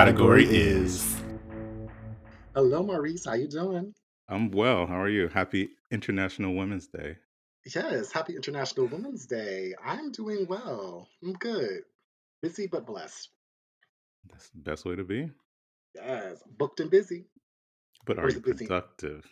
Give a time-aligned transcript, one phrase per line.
[0.00, 1.14] Category is.
[2.54, 3.26] Hello, Maurice.
[3.26, 3.92] How you doing?
[4.30, 4.86] I'm well.
[4.86, 5.28] How are you?
[5.28, 7.18] Happy International Women's Day.
[7.74, 9.74] Yes, happy International Women's Day.
[9.84, 11.06] I'm doing well.
[11.22, 11.82] I'm good.
[12.40, 13.28] Busy but blessed.
[14.30, 15.30] That's the best way to be.
[15.94, 17.26] Yes, booked and busy.
[18.06, 18.64] But are you busy?
[18.68, 19.26] productive?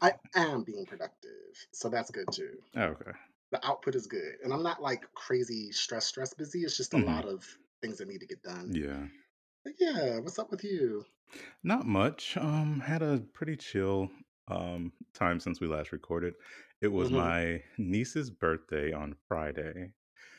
[0.00, 1.28] I am being productive,
[1.72, 2.62] so that's good too.
[2.78, 3.10] oh, okay.
[3.50, 6.60] The output is good, and I'm not like crazy stress, stress busy.
[6.60, 7.04] It's just a Mhm.
[7.04, 7.46] lot of
[7.82, 8.72] things that need to get done.
[8.72, 9.06] Yeah.
[9.64, 11.04] Yeah, what's up with you?
[11.62, 12.36] Not much.
[12.36, 14.10] Um, had a pretty chill
[14.48, 16.34] um time since we last recorded.
[16.80, 19.92] It was hmm my niece's birthday on Friday.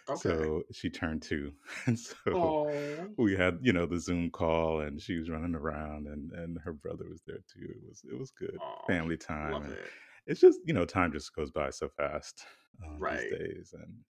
[0.08, 0.54] Okay.
[0.54, 1.56] So she turned two.
[1.88, 6.08] And so Oh, we had, you know, the Zoom call and she was running around
[6.08, 7.68] and and her brother was there too.
[7.78, 8.62] It was it was good.
[8.62, 9.94] oh, Family time love and it.
[10.28, 12.46] it's just, you know, time just goes by so fast
[12.86, 13.28] um, these Right.
[13.28, 13.74] days.
[13.78, 14.04] And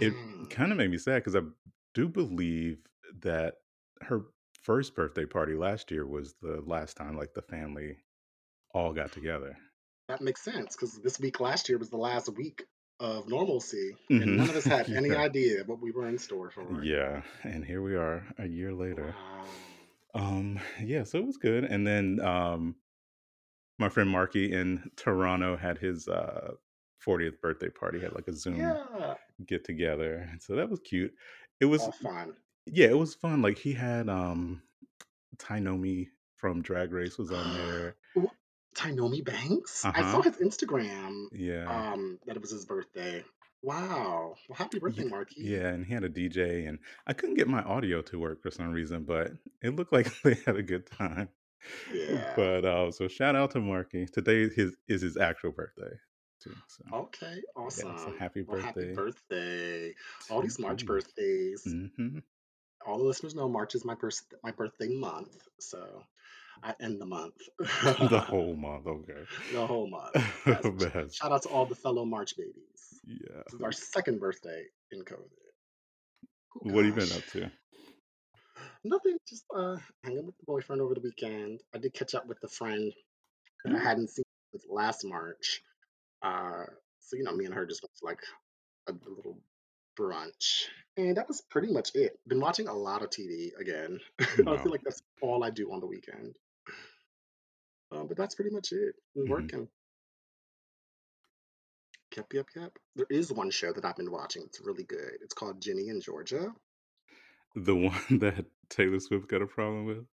[0.00, 0.48] it Dang.
[0.50, 1.42] kind of made me sad because I
[1.94, 2.86] do believe
[3.20, 3.56] that
[4.02, 4.26] her
[4.66, 7.98] first birthday party last year was the last time like the family
[8.74, 9.58] all got together.
[10.08, 12.66] That makes sense because this week last year was the last week
[12.98, 16.50] of normalcy, and hmm none of us had any idea what we were in store
[16.50, 16.88] for.
[16.92, 17.22] Yeah.
[17.44, 19.16] And here we are a year later.
[19.16, 19.62] Wow.
[20.14, 21.64] Um, yeah, so it was good.
[21.64, 22.76] And then um
[23.78, 26.54] my friend Marky in Toronto had his uh
[26.98, 29.16] 40th birthday party, had like a Zoom Yeah.
[29.46, 30.16] get together.
[30.30, 31.14] And so that was cute.
[31.60, 32.36] It was All fun.
[32.66, 33.42] Yeah, it was fun.
[33.42, 34.62] Like he had um
[35.38, 37.96] Tynomi from Drag Race was on there.
[38.16, 38.34] Wh-
[38.74, 39.84] Tynomi Banks?
[39.84, 40.22] I saw Uh-huh.
[40.22, 41.92] his Instagram Yeah.
[41.94, 43.24] um that it was his birthday.
[43.62, 44.36] Wow.
[44.48, 45.40] Well, happy Yeah, birthday, Marky.
[45.42, 48.50] yeah, and he had a DJ and I couldn't get my audio to work for
[48.50, 51.28] some reason, but it looked like they had a good time.
[51.92, 52.22] Yeah.
[52.36, 54.06] But uh so shout out to Marky.
[54.06, 55.96] Today his is his actual birthday
[56.40, 56.54] too.
[56.68, 58.12] So Okay, yeah, so awesome.
[58.18, 59.94] happy Well, happy birthday birthday.
[60.30, 61.62] All these March birthdays.
[61.64, 62.18] hmm
[62.86, 66.04] All the listeners know March is my birth my birthday month, so
[66.62, 67.36] I end the month.
[68.10, 69.24] The whole month, okay.
[69.52, 70.16] The whole month.
[70.46, 70.70] Yes.
[71.14, 73.02] Shout out to all the fellow March babies.
[73.06, 73.42] Yeah.
[73.46, 75.30] This is our second birthday in COVID.
[76.66, 77.50] Oh What have you been up to?
[78.84, 81.60] Nothing, just uh hanging with the boyfriend over the weekend.
[81.74, 82.92] I did catch up with the friend
[83.64, 85.62] that I Mm, hadn't seen since last March.
[86.22, 86.64] Uh
[87.00, 88.20] so you know, me and her just went to like
[88.88, 89.38] a, a little
[89.96, 90.64] brunch.
[90.96, 92.18] And that was pretty much it.
[92.26, 94.00] Been watching a lot of TV again.
[94.46, 94.72] I feel Wow.
[94.72, 96.36] like that's all I do on the weekend.
[97.90, 98.94] Um, but that's pretty much it.
[99.14, 99.68] Been hmm working.
[102.16, 102.78] Yep, yep, yep.
[102.96, 104.42] There is one show that I've been watching.
[104.42, 105.18] It's really good.
[105.22, 106.52] It's called Ginny and Georgia.
[107.56, 110.06] The one that Taylor Swift got a problem with?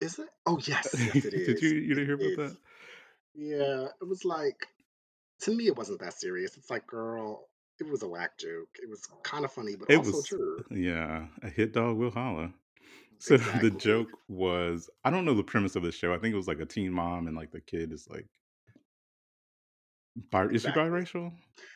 [0.00, 0.28] Is it?
[0.46, 1.70] Oh, yes, yes, it Did you is.
[1.70, 2.36] you didn't hear about is.
[2.36, 2.56] that?
[3.34, 4.66] Yeah, it was like,
[5.42, 6.56] to me, it wasn't that serious.
[6.56, 8.68] It's like, girl, it was a whack joke.
[8.82, 10.64] It was kind of funny, but It also was true.
[10.70, 12.52] yeah, a hit dog will holler.
[13.18, 16.12] So the joke was I don't know the premise of the show.
[16.12, 18.26] I think it was like a teen mom and like the kid is like
[20.30, 21.32] bi- is she biracial?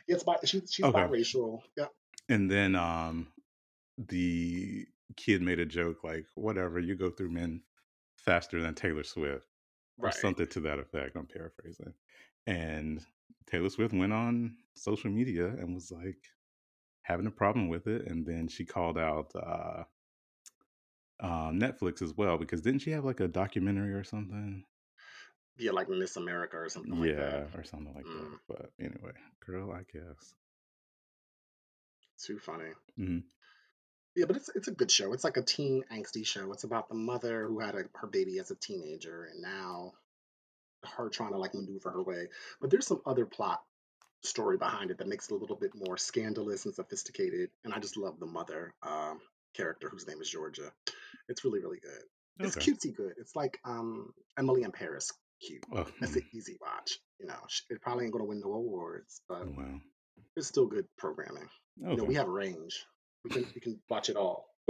[0.06, 0.98] Yeah, it's bi- she, she's Okay.
[1.00, 1.62] biracial.
[1.78, 1.86] Yeah.
[2.28, 3.28] And then um
[3.96, 4.86] the
[5.16, 7.62] kid made a joke like whatever, you go through men
[8.16, 9.46] faster than Taylor Swift
[9.98, 11.16] or something to that effect.
[11.16, 11.94] I'm paraphrasing.
[12.50, 13.04] And
[13.46, 16.18] Taylor Swift went on social media and was like
[17.02, 19.84] having a problem with it and then she called out uh
[21.20, 24.64] um, Netflix as well because didn't she have like a documentary or something?
[25.58, 27.16] Yeah, like Miss America or something like that.
[27.16, 28.08] Yeah, or something like that.
[28.08, 29.12] Mm, But anyway,
[29.46, 30.34] girl, I guess.
[32.18, 32.70] too funny.
[32.96, 33.18] hmm
[34.16, 35.12] Yeah, but it's it's a good show.
[35.12, 36.52] It's like a teen angsty show.
[36.52, 39.94] It's about the mother who had a, her baby as a teenager, and now
[40.84, 42.28] her trying to like maneuver her way.
[42.60, 43.60] But there's some other plot
[44.22, 47.50] story behind it that makes it a little bit more scandalous and sophisticated.
[47.64, 49.20] And I just love the mother um,
[49.56, 50.72] character whose name is Georgia.
[51.28, 52.02] It's really really good.
[52.40, 52.72] It's Okay.
[52.72, 53.14] cutesy good.
[53.18, 55.12] It's like um, Emily in Paris
[55.46, 55.64] cute.
[55.72, 56.98] Oh, That's mm, an easy watch.
[57.18, 57.38] You know,
[57.68, 59.80] it probably ain't gonna win no awards, but wow.
[60.36, 61.48] it's still good programming.
[61.78, 62.84] You know, we have range.
[63.24, 64.48] We can we can watch it all.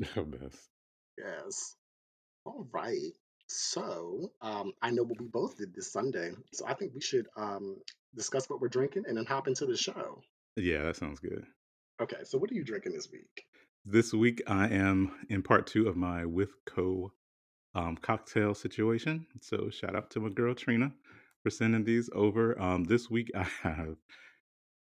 [0.00, 0.68] Best.
[1.18, 1.74] Yes.
[2.44, 3.12] All right.
[3.52, 6.30] So, um, I know what we both did this Sunday.
[6.52, 7.78] So I think we should um
[8.14, 10.22] discuss what we're drinking and then hop into the show.
[10.54, 11.44] Yeah, that sounds good.
[12.00, 13.44] Okay, so what are you drinking this week?
[13.84, 17.10] This week I am in part two of my with co
[17.74, 19.26] um, cocktail situation.
[19.40, 20.92] So shout out to my girl Trina
[21.42, 22.60] for sending these over.
[22.62, 23.96] Um, this week I have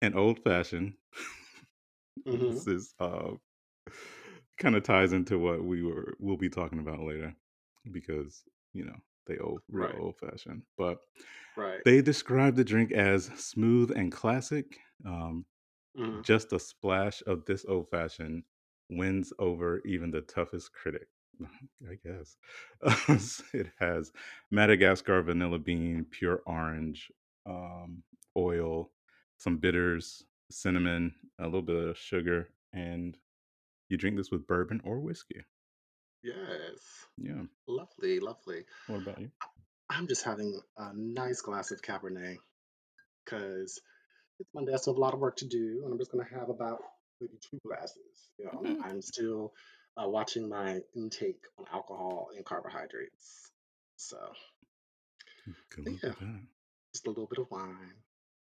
[0.03, 0.93] an old fashioned.
[2.27, 2.53] Mm-hmm.
[2.53, 3.31] this is uh,
[4.57, 7.35] kind of ties into what we were we'll be talking about later
[7.91, 8.43] because
[8.73, 8.95] you know
[9.27, 9.95] they old real Right.
[9.97, 10.99] old fashioned but
[11.55, 11.83] Right.
[11.85, 15.45] they describe the drink as smooth and classic um
[15.95, 18.43] hmm Just a splash of this old fashioned
[18.89, 21.07] wins over even the toughest critic.
[21.91, 22.37] I guess.
[23.53, 24.11] it has
[24.51, 27.11] Madagascar vanilla bean, pure orange,
[27.45, 28.03] um,
[28.37, 28.91] oil,
[29.37, 33.17] some bitters, cinnamon, a little bit of sugar, and
[33.89, 35.43] you drink this with bourbon or whiskey.
[36.23, 36.79] Yes.
[37.17, 37.43] Yeah.
[37.67, 38.63] Lovely, lovely.
[38.87, 39.29] What about you?
[39.89, 42.37] I'm just having a nice glass of Cabernet
[43.23, 43.79] because
[44.39, 44.73] it's Monday.
[44.73, 46.49] I still have a lot of work to do, and I'm just going to have
[46.49, 46.81] about
[47.21, 48.29] maybe two glasses.
[48.37, 49.53] You know, Mm, I'm still
[49.97, 53.51] uh, watching my intake on alcohol and carbohydrates.
[53.97, 54.17] So,
[55.47, 56.11] luck yeah,
[56.93, 57.93] just a little bit of wine.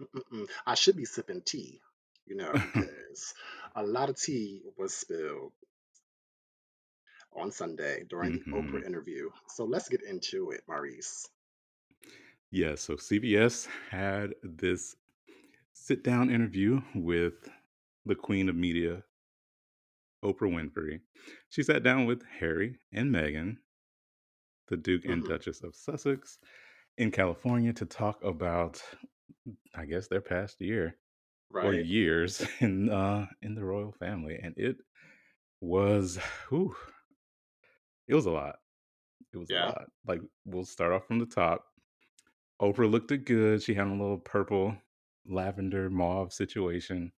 [0.01, 0.47] Mm-mm-mm.
[0.65, 1.79] I should be sipping tea,
[2.25, 3.33] you know, because
[3.75, 5.53] a lot of tea was spilled
[7.37, 9.29] on Sunday during the hmm Oprah interview.
[9.47, 11.29] So let's get into it, Maurice.
[12.51, 14.95] Yeah, so CBS had this
[15.73, 17.49] sit down interview with
[18.05, 19.03] the queen of media,
[20.23, 21.01] Oprah Winfrey.
[21.49, 23.57] She sat down with Harry and Meghan,
[24.67, 26.39] the Duke and hmm Duchess of Sussex,
[26.97, 28.81] in California to talk about,
[29.75, 30.97] I guess, their past year
[31.61, 34.77] or years in uh, in the royal family, and it
[35.61, 36.17] was,
[36.49, 36.75] whew,
[38.07, 38.57] it was a lot.
[39.33, 39.86] It was a lot.
[40.06, 41.65] Like we'll start off from the top.
[42.62, 43.62] Oprah looked it good.
[43.62, 44.75] She had a little purple,
[45.27, 47.12] lavender, mauve situation,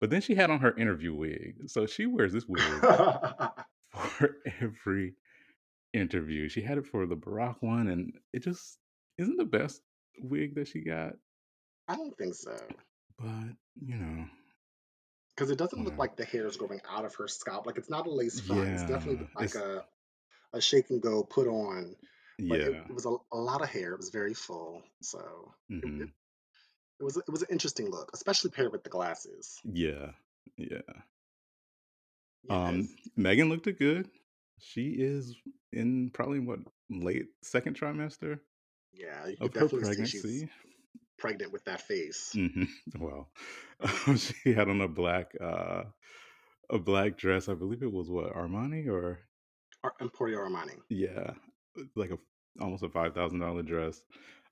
[0.00, 1.68] but then she had on her interview wig.
[1.68, 2.62] So she wears this wig
[3.90, 5.14] for every
[5.92, 6.48] interview.
[6.48, 8.78] She had it for the Barack one, and it just
[9.18, 9.82] isn't the best
[10.20, 11.12] wig that she got.
[11.88, 12.56] I don't think so.
[13.18, 14.24] But you know,
[15.36, 17.66] Because it doesn't look like the hair is growing out of her scalp.
[17.66, 18.68] Like it's not a lace front.
[18.68, 19.84] It's definitely like it's a,
[20.52, 21.96] a shake and go put on.
[22.38, 22.80] But it, yeah.
[22.88, 23.92] it was a, a lot of hair.
[23.92, 24.82] It was very full.
[25.00, 26.08] So it, it,
[27.00, 29.58] it was it was an interesting look, especially paired with the glasses.
[29.64, 30.10] Yeah,
[30.56, 30.80] yeah.
[32.50, 32.88] Um,
[33.18, 34.08] Meghan looked it good.
[34.58, 35.36] She is
[35.72, 36.58] in probably what
[36.90, 38.40] late second trimester
[38.92, 40.50] Yeah, you of her definitely see she's pregnancy.
[41.18, 42.32] pregnant with that face.
[42.32, 42.64] hmm
[42.98, 43.28] Well,
[44.16, 45.84] she had on a black uh
[46.70, 47.48] a black dress.
[47.48, 49.20] I believe it was what Armani Or
[50.00, 50.76] Emporio Armani.
[50.88, 51.32] yeah,
[51.96, 52.18] like a
[52.60, 54.02] almost a five thousand dollar dress.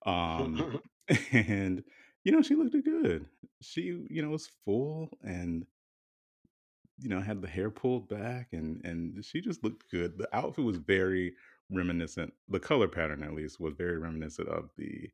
[0.07, 0.81] Um,
[1.33, 1.83] and
[2.25, 3.27] you know she looked good.
[3.63, 5.67] She you know was full and
[6.99, 10.19] you know had the hair pulled back and and she just looked good.
[10.19, 11.35] The outfit was very
[11.71, 12.33] reminiscent.
[12.49, 15.11] The color pattern at least was very reminiscent of the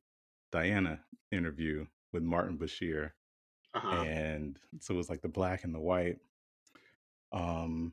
[0.53, 1.01] Diana
[1.33, 3.11] interview with Martin Bashir
[3.77, 4.03] uh-huh.
[4.03, 6.19] and so it was like the black and the white
[7.33, 7.93] um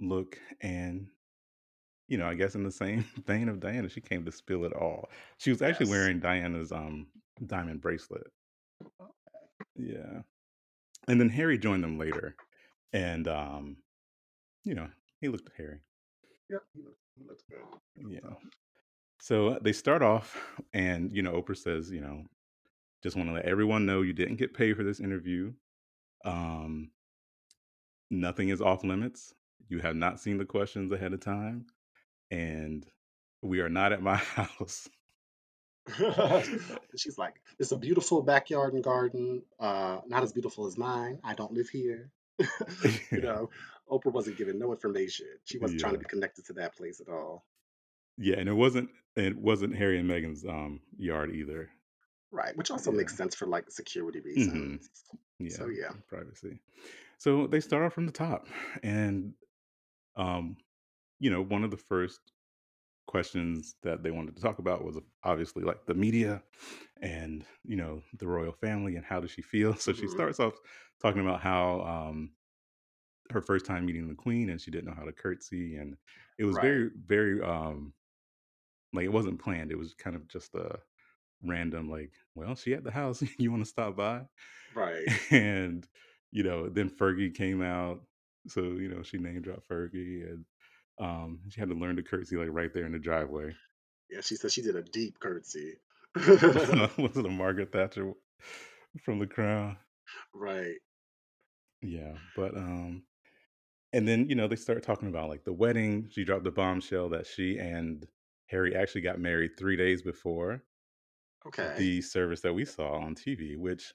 [0.00, 1.06] look and
[2.08, 4.72] you know i guess in the same vein of diana she came to spill it
[4.72, 5.08] all
[5.38, 5.90] she was actually Yes.
[5.90, 7.06] wearing diana's um
[7.46, 8.26] diamond bracelet
[9.76, 10.20] yeah
[11.08, 12.36] and then harry joined them later
[12.92, 13.76] and um
[14.64, 14.88] you know
[15.20, 15.48] he looked
[16.50, 16.62] Yep.
[16.74, 17.58] He looks he looks good.
[17.94, 18.42] He looks yeah tough.
[19.20, 20.36] so they start off
[20.72, 22.24] and you know oprah says you know
[23.02, 25.52] just want to let everyone know you didn't get paid for this interview
[26.24, 26.90] um
[28.10, 29.34] nothing is off limits
[29.68, 31.66] you have not seen the questions ahead of time
[32.30, 32.86] and
[33.42, 34.88] we are not at my house.
[36.96, 39.42] She's like, it's a beautiful backyard and garden.
[39.58, 41.18] Uh, not as beautiful as mine.
[41.24, 42.10] I don't live here.
[43.10, 43.50] You know,
[43.90, 45.26] Oprah wasn't giving no information.
[45.44, 47.44] She wasn't trying to be connected to that place at all.
[48.18, 51.70] yeah, and it wasn't it wasn't Harry and Meghan's um yard either.
[52.30, 54.90] Right, which also makes sense for like security hmm reasons.
[55.48, 55.92] So yeah, yeah.
[56.08, 56.60] privacy.
[57.18, 58.46] So they start off from the top,
[58.82, 59.34] and
[60.18, 60.58] um,
[61.20, 62.32] you know, one of the first
[63.08, 66.42] questions that they wanted to talk about was obviously like the media
[67.02, 69.74] and you know the royal family and how does she feel.
[69.78, 70.54] So she hmm starts off
[71.02, 72.32] talking about how um
[73.30, 75.96] her first time meeting the queen and she didn't know how to curtsy and
[76.38, 77.92] it was Right, very very um
[78.92, 80.78] like it wasn't planned it was kind of just a
[81.44, 84.22] random like well she at the house you want to stop by
[84.72, 85.08] right.
[85.30, 85.88] and
[86.30, 88.02] you know then fergie came out
[88.48, 90.44] so you know she name dropped fergie and
[91.00, 93.54] um she had to learn to curtsy like right there in the driveway
[94.10, 95.76] Yeah, she said she did a deep curtsy.
[96.98, 98.12] was it a margaret thatcher
[99.04, 99.76] from the crown
[100.34, 100.80] Right.
[101.82, 103.02] yeah but um
[103.92, 106.08] And then, you know, they start talking about like the wedding.
[106.10, 108.06] She dropped the bombshell that she and
[108.48, 110.64] Harry actually got married three days before
[111.46, 111.76] Okay.
[111.76, 113.92] the service that we saw on TV, which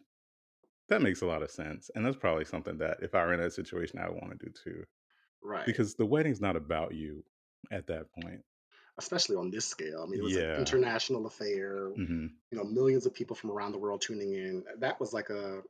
[0.89, 1.89] that makes a lot of sense.
[1.95, 4.45] And that's probably something that if I were in that situation, I would want to
[4.45, 4.83] do too.
[5.41, 5.65] Right.
[5.65, 7.23] Because the wedding's not about you
[7.71, 8.41] at that point.
[8.97, 10.03] Especially on this scale.
[10.03, 11.89] I mean, it was an international affair.
[11.89, 14.63] hmm You know, millions of people from around the world tuning in.
[14.79, 15.61] That was like a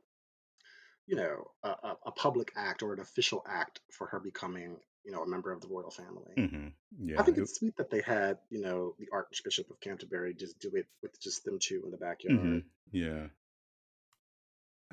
[1.06, 5.22] you know, a, a, public act or an official act for her becoming, you know,
[5.22, 6.32] a member of the royal family.
[6.36, 7.22] hmm I Yeah.
[7.22, 10.70] think It, it's sweet that they had, you know, the Archbishop of Canterbury just do
[10.74, 12.64] it with just them two in the backyard.
[12.90, 13.26] Yeah.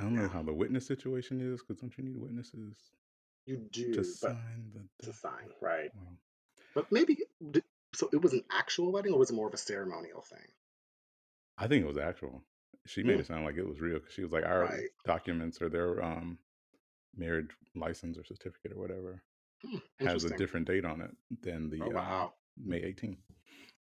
[0.02, 2.76] I don't know how the witness situation is because don't you need witnesses
[3.46, 5.92] you do, but sign the to sign, right?
[5.94, 6.18] Well,
[6.74, 7.18] But maybe
[7.94, 8.10] so.
[8.14, 10.48] It was an actual wedding, or was it more of a ceremonial thing?
[11.58, 12.42] I think it was actual.
[12.88, 14.90] She made Hmm, it sound like it was real because she was like, our right.
[15.06, 16.40] documents or their um
[17.16, 19.24] marriage license or certificate or whatever
[19.64, 22.28] Hmm, has a different date on it than Oh the uh.
[22.58, 23.20] May 18th.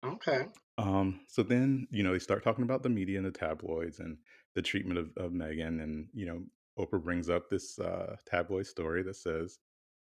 [0.03, 0.47] Okay.
[0.77, 4.17] Um, so then, you know, they start talking about the media and the tabloids and
[4.55, 5.81] the treatment of, of Meghan.
[5.81, 6.43] And, you know,
[6.79, 9.59] Oprah brings up this uh, tabloid story that says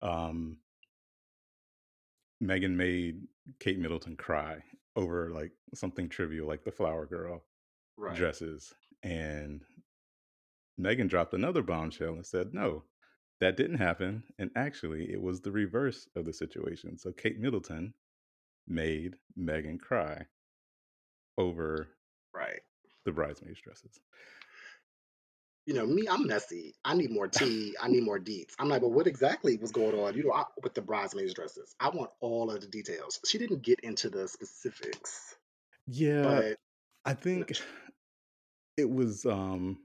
[0.03, 0.59] um,
[2.43, 3.23] Meghan made
[3.61, 4.63] Kate Middleton cry
[4.97, 7.45] over like something trivial like the flower girl
[7.97, 8.17] Right.
[8.17, 8.73] dresses.
[9.03, 9.63] And
[10.81, 12.85] Meghan dropped another bombshell and said, no,
[13.41, 14.23] that didn't happen.
[14.39, 16.99] And actually, it was the reverse of the situation.
[16.99, 17.95] So Kate Middleton
[18.67, 20.27] made Meghan cry
[21.39, 21.89] over
[22.35, 22.63] Right.
[23.05, 24.01] The bridesmaids' dresses.
[25.67, 26.07] You know me.
[26.11, 26.75] I'm messy.
[26.85, 27.75] I need more tea.
[27.81, 28.55] I need more deets.
[28.59, 30.15] I'm like, well, what exactly was going on?
[30.15, 31.77] You know, I, with the bridesmaids' dresses.
[31.79, 33.21] I want all of the details.
[33.27, 35.37] She didn't get into the specifics,
[35.87, 36.57] Yeah, but
[37.05, 37.53] I think
[38.77, 39.79] it was um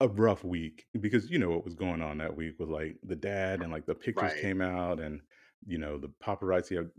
[0.00, 3.16] a rough week because you know what was going on that week with like the
[3.16, 5.20] dad and like the pictures right, came out and
[5.66, 6.90] you know the paparazzi had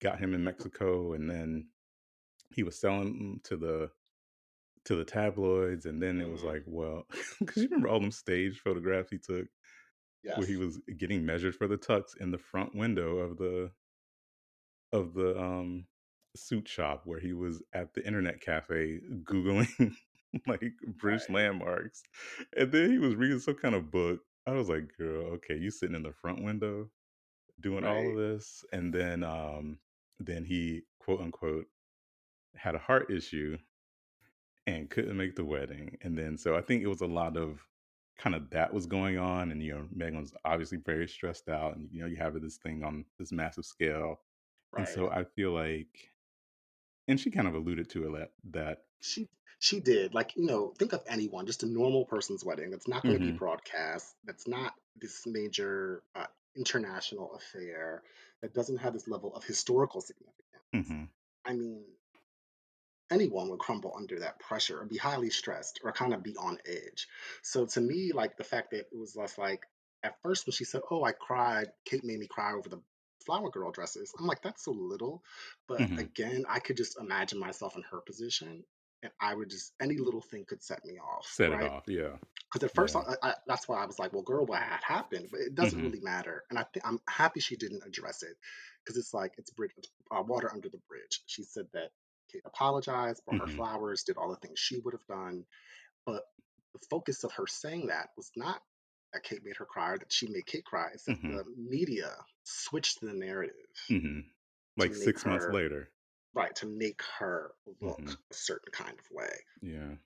[0.00, 1.66] got him in Mexico and then
[2.50, 3.90] he was selling them to the
[4.84, 7.04] to the tabloids and then it was mhm, like well
[7.40, 9.46] because you remember all them stage photographs he took
[10.34, 13.70] where he was getting measured for the tux in the front window of the
[14.92, 15.86] of the um
[16.36, 19.94] suit shop where he was at the internet cafe googling
[20.46, 22.02] like British right, landmarks,
[22.56, 24.20] and then he was reading some kind of book.
[24.46, 26.90] I was like, "Girl, okay, you sitting in the front window
[27.60, 29.78] doing all of this," and then um
[30.20, 31.66] then he quote unquote
[32.56, 33.58] had a heart issue
[34.66, 37.68] and couldn't make the wedding, and then so I think it was a lot of
[38.16, 41.76] kind of that was going on, and you know Meghan was obviously very stressed out,
[41.76, 44.22] and you know you have this thing on this massive scale,
[44.76, 46.12] and so I feel like
[47.08, 49.28] And she kind of alluded to it that that She
[49.60, 50.14] she did.
[50.14, 53.20] Like, you know, think of anyone, just a normal person's wedding that's not going to
[53.24, 58.02] be Mhm, broadcast, that's not this major uh, international affair,
[58.40, 60.64] that doesn't have this level of historical significance.
[60.72, 61.08] mhm,
[61.44, 61.86] I mean,
[63.10, 66.58] anyone would crumble under that pressure or be highly stressed or kind of be on
[66.66, 67.08] edge.
[67.42, 69.66] So to me, like the fact that it was less like
[70.02, 72.82] at first when she said, "Oh, I cried," Kate made me cry over the
[73.24, 74.12] flower girl dresses.
[74.18, 75.24] I'm like, that's so little.
[75.68, 75.98] But mhm.
[75.98, 78.64] again, I could just imagine myself in her position,
[79.02, 82.18] and I would just any little thing could set me off, Set it off, yeah,
[82.52, 83.02] Because at first, yeah.
[83.08, 85.80] I, I, that's why I was like, "Well, girl, what had happened?" But it doesn't
[85.80, 88.36] Mhm, really matter, and I think I'm happy she didn't address it
[88.84, 89.72] because it's like it's bridge,
[90.10, 91.22] uh, water under the bridge.
[91.26, 91.90] She said that
[92.34, 95.46] Kate apologized, brought her mhm, flowers, did all the things she would have done,
[96.06, 96.24] but
[96.74, 98.62] the focus of her saying that was not
[99.14, 100.90] that Kate made her cry or that she made Kate cry.
[100.94, 103.54] It's that mhm, the media switched the narrative
[103.90, 104.24] mhm.
[104.76, 105.90] Like make 6 months later.
[106.34, 109.30] right to make her look Mhm, a certain kind of way.
[109.62, 109.96] yeah,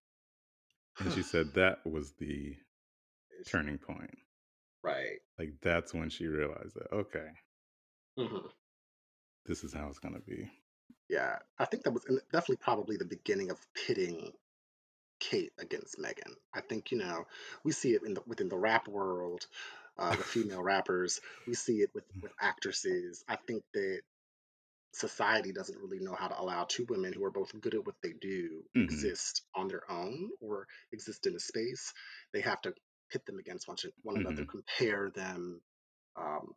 [1.01, 2.57] and she said that was the
[3.47, 4.19] turning point.
[4.83, 5.21] right.
[5.39, 7.31] Like, that's when she realized that, "Okay,
[8.17, 8.49] hmm
[9.47, 10.49] this is how it's gonna be."
[11.09, 14.33] Yeah, I think that was definitely probably the beginning of pitting
[15.21, 16.35] Kate against Meghan.
[16.55, 17.27] I think, you know,
[17.65, 19.47] we see it in the, within the rap world,
[19.99, 21.21] uh, the female rappers.
[21.47, 23.25] We see it with with actresses.
[23.29, 24.03] I think that
[24.95, 27.97] society doesn't really know how to allow two women who are both good at what
[28.03, 31.93] they do Mhm, exist on their own or exist in a space.
[32.33, 32.75] They have to
[33.11, 35.61] pit them against one, one another, mhm, compare them,
[36.17, 36.55] um,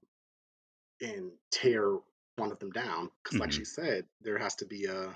[1.02, 1.98] and tear
[2.38, 3.10] one of them down.
[3.24, 3.66] Because, like she mhm.
[3.66, 5.14] said, there has to be a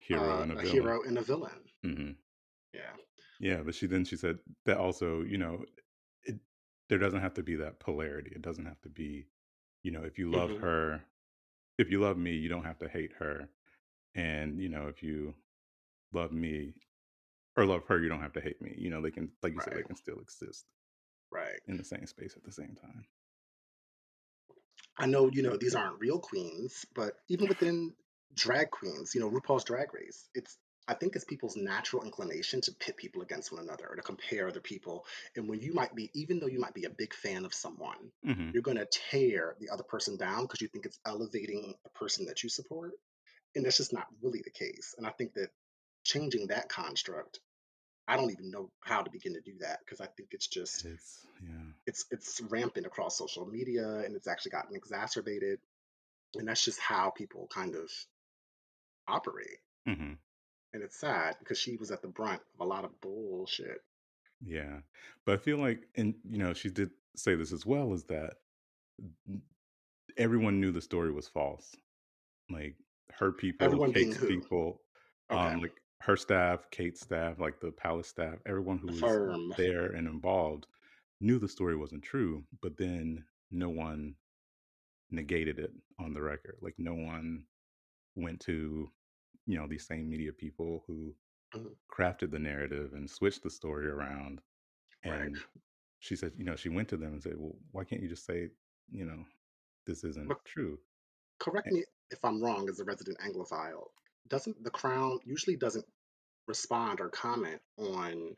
[0.00, 0.62] Hero a, and a a villain.
[0.62, 1.68] hero and a villain.
[1.84, 2.16] Mhm.
[2.74, 2.96] Yeah.
[3.38, 5.64] Yeah, but she then she said that also, you know,
[6.24, 6.40] it
[6.88, 8.32] there doesn't have to be that polarity.
[8.34, 9.28] It doesn't have to be,
[9.82, 11.04] you know, if you love hmm her
[11.78, 13.50] if you love me, you don't have to hate her.
[14.14, 15.34] And, you know, if you
[16.12, 16.74] love me
[17.56, 18.74] or love her, you don't have to hate me.
[18.78, 20.66] You know, they can like you said, they can still exist
[21.30, 21.60] Right.
[21.66, 23.06] in the same space at the same time.
[24.98, 27.94] I know, you know, these aren't real queens, but even within
[28.34, 30.58] drag queens, you know, RuPaul's Drag Race, it's
[30.88, 34.48] I think it's people's natural inclination to pit people against one another or to compare
[34.48, 35.06] other people.
[35.36, 38.10] And when you might be, even though you might be a big fan of someone,
[38.24, 38.52] Mhm.
[38.52, 42.26] you're going to tear the other person down because you think it's elevating the person
[42.26, 42.94] that you support.
[43.54, 44.94] And that's just not really the case.
[44.98, 45.50] And I think that
[46.04, 47.40] changing that construct
[48.08, 50.84] I don't even know how to begin to do that because I think it's just
[50.84, 51.72] It's yeah.
[51.86, 55.60] it's it's rampant across social media and it's actually gotten exacerbated
[56.34, 57.90] and that's just how people kind of
[59.08, 60.18] operate Mhm.
[60.72, 63.82] and it's sad because she was at the brunt of a lot of bullshit.
[64.40, 64.80] Yeah.
[65.24, 68.34] But I feel like and, you know, she did say this as well, is that
[70.16, 71.74] everyone knew the story was false.
[72.50, 72.76] Like,
[73.18, 74.82] her people, Everyone Kate's people,
[75.30, 75.40] Okay.
[75.40, 79.52] um, like, her staff, Kate's staff, like, the palace staff, everyone who was firm.
[79.56, 80.66] there and involved
[81.20, 84.16] knew the story wasn't true, but then no one
[85.10, 86.58] negated it on the record.
[86.62, 87.46] Like, no one
[88.16, 88.92] went to,
[89.46, 91.16] you know, these same media people who
[91.54, 91.74] Mhm.
[91.92, 94.42] crafted the narrative and switched the story around,
[95.04, 95.32] Right.
[95.32, 95.44] and
[96.00, 98.26] she said, you know, she went to them and said, "Well, why can't you just
[98.26, 98.50] say,
[98.90, 99.26] you know,
[99.86, 100.80] this isn't true?"
[101.38, 103.88] correct me if I'm wrong as a resident Anglophile.
[104.28, 105.84] Doesn't the Crown usually doesn't
[106.48, 108.36] respond or comment on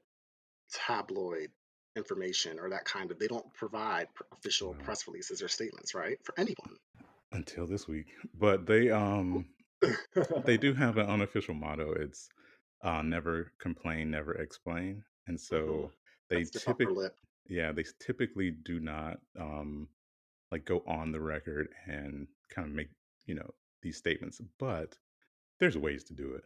[0.73, 1.51] tabloid
[1.97, 6.19] information or that kind of they don't provide official well, press releases or statements, right?
[6.25, 6.77] For anyone.
[7.33, 8.07] until this week.
[8.39, 9.47] But they, um
[10.45, 11.93] they do have an unofficial motto.
[11.93, 12.29] It's,
[12.83, 15.91] uh, "Never complain, never explain," and so
[16.31, 17.09] they just upper typically,
[17.49, 19.89] yeah, they typically do not, um,
[20.51, 22.89] like, go on the record and kinda make,
[23.27, 23.51] you know,
[23.83, 24.97] these statements, but
[25.61, 26.45] there's ways to do it.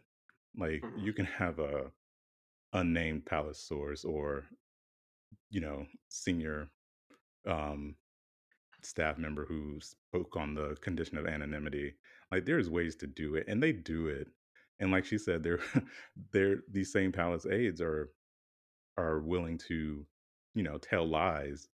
[0.55, 0.89] Like, Mhm.
[0.95, 1.91] you can have a
[2.73, 4.49] unnamed palace source or,
[5.49, 6.69] you know, senior,
[7.47, 7.97] um,
[8.83, 11.95] staff member who spoke on the condition of anonymity.
[12.31, 14.29] Like, there's ways to do it, and they do it.
[14.79, 15.59] And like she said, they're
[16.33, 18.13] they're these same palace aides are
[18.97, 20.07] are willing to,
[20.55, 21.69] you know, tell lies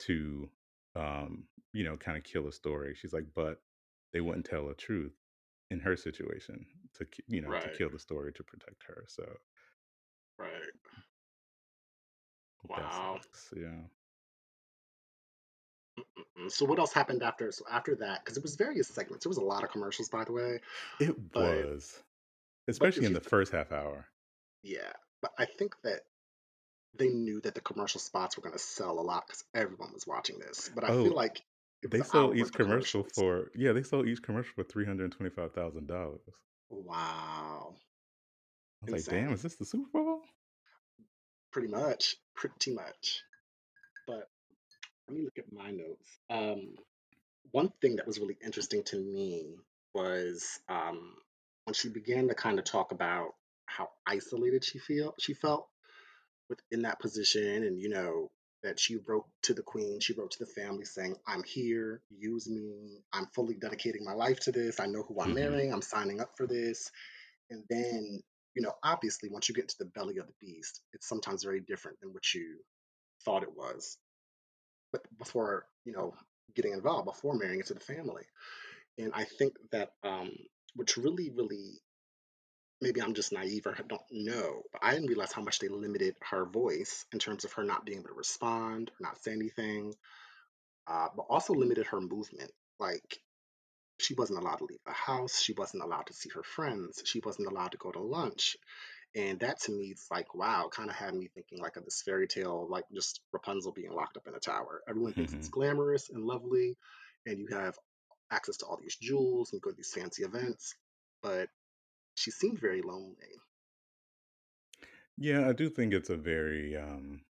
[0.00, 0.50] to,
[0.96, 2.94] um, you know, kinda kill a story.
[2.96, 3.62] She's like, "But
[4.12, 5.17] they wouldn't tell a truth
[5.70, 9.38] in her situation to you know, to kill the story to protect her." So,
[10.38, 10.72] Right.
[12.68, 13.20] Wow.
[13.30, 13.84] sucks, yeah.
[16.48, 17.50] So what else happened after?
[17.52, 19.26] So after that, because it was various segments.
[19.26, 20.60] It was a lot of commercials, by the way.
[21.00, 22.04] It But was,
[22.68, 24.08] especially in the th- first half hour.
[24.62, 24.92] yeah.
[25.20, 26.02] But I think that
[26.94, 30.06] they knew that the commercial spots were going to sell a lot because everyone was
[30.06, 30.70] watching this.
[30.74, 31.47] But I feel Oh, like it was
[31.82, 36.18] they sold each commercial for yeah, they sold each commercial for $325,000.
[36.70, 37.74] Wow.
[38.82, 40.20] I was like, "Damn, is this the Super Bowl?"
[41.52, 42.16] Pretty much.
[42.34, 43.22] Pretty much.
[44.06, 44.28] But
[45.08, 46.18] let me look at my notes.
[46.30, 46.74] Um,
[47.52, 49.56] one thing that was really interesting to me
[49.94, 51.14] was um,
[51.64, 53.34] when she began to kind of talk about
[53.66, 55.68] how isolated she feel she felt
[56.48, 58.30] within that position, and you know
[58.62, 62.48] that she wrote to the queen, she wrote to the family saying, "I'm here, use
[62.48, 63.04] me.
[63.12, 64.80] I'm fully dedicating my life to this.
[64.80, 65.72] I know who I'm Mhm, marrying.
[65.72, 66.90] I'm signing up for this."
[67.50, 68.22] And then,
[68.54, 71.60] you know, obviously, once you get to the belly of the beast, it's sometimes very
[71.60, 72.60] different than what you
[73.24, 73.98] thought it was
[74.92, 76.14] but before you know
[76.54, 78.24] getting involved before marrying into the family
[78.98, 80.30] and i think that um
[80.74, 81.80] which really really
[82.80, 86.14] maybe i'm just naive or don't know but i didn't realize how much they limited
[86.20, 89.94] her voice in terms of her not being able to respond or not say anything
[90.86, 93.20] uh, but also limited her movement like
[94.00, 97.20] she wasn't allowed to leave the house she wasn't allowed to see her friends she
[97.24, 98.56] wasn't allowed to go to lunch
[99.14, 102.02] and that to me is like wow kind of had me thinking like of this
[102.02, 105.52] fairy tale like just rapunzel being locked up in a tower everyone thinks it's mhm.
[105.52, 106.76] glamorous and lovely
[107.26, 107.76] and you have
[108.30, 110.74] access to all these jewels and go to these fancy events
[111.22, 111.48] but
[112.18, 113.40] she seemed very lonely
[115.16, 117.24] Yeah, I do think it's a very, um,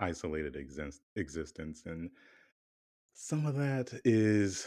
[0.00, 2.10] isolated exist existence, and
[3.12, 4.66] some of that is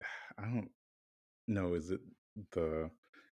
[0.38, 0.70] I don't
[1.48, 2.00] know, is it
[2.52, 2.90] the,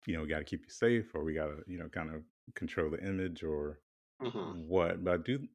[0.07, 2.91] you know, we gotta keep you safe or we gotta, you know, kind of control
[2.91, 3.81] the image or
[4.19, 5.03] hmm what?
[5.03, 5.47] But I do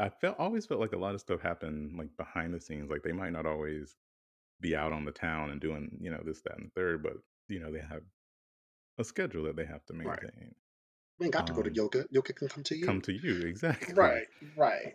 [0.00, 3.02] I felt always felt like a lot of stuff happened, like, behind the scenes, like,
[3.04, 3.96] they might not always
[4.60, 7.18] be out on the town and doing, you know, this, that, and the third, but,
[7.48, 8.02] you know, they have
[8.98, 10.54] a schedule that they have to right maintain.
[11.18, 12.96] we ain't got to go to Um, yoga yoga can come to you.
[12.96, 13.94] come to you, exactly.
[13.94, 14.94] right right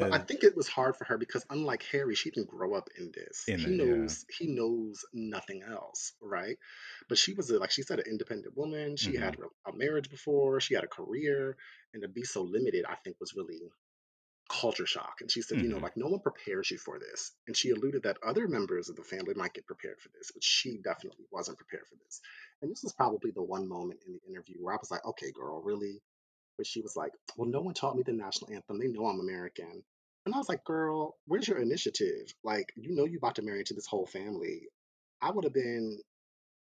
[0.00, 2.88] But I think it was hard for her because unlike Harry, she didn't grow up
[2.98, 3.48] in this.
[3.48, 4.14] in He it, yeah.
[4.14, 6.58] knows he knows nothing else, right?
[7.08, 8.96] But she was a, like she said, an independent woman.
[8.96, 10.60] She had Mhm, a marriage before.
[10.60, 11.56] She had a career,
[11.94, 13.60] and to be so limited, I think, was really
[14.48, 15.16] culture shock.
[15.20, 15.82] And she said, you know, mhm.
[15.82, 17.32] like no one prepares you for this.
[17.46, 20.42] And she alluded that other members of the family might get prepared for this, but
[20.42, 22.20] she definitely wasn't prepared for this.
[22.62, 25.30] And this was probably the one moment in the interview where I was like, okay,
[25.32, 26.00] girl, really?
[26.56, 28.78] But she was like, Well, no one taught me the national anthem.
[28.78, 29.82] They know I'm American.
[30.26, 32.34] And I was like, Girl, where's your initiative?
[32.42, 34.68] Like, you know, you about to marry into this whole family.
[35.22, 35.98] I would have been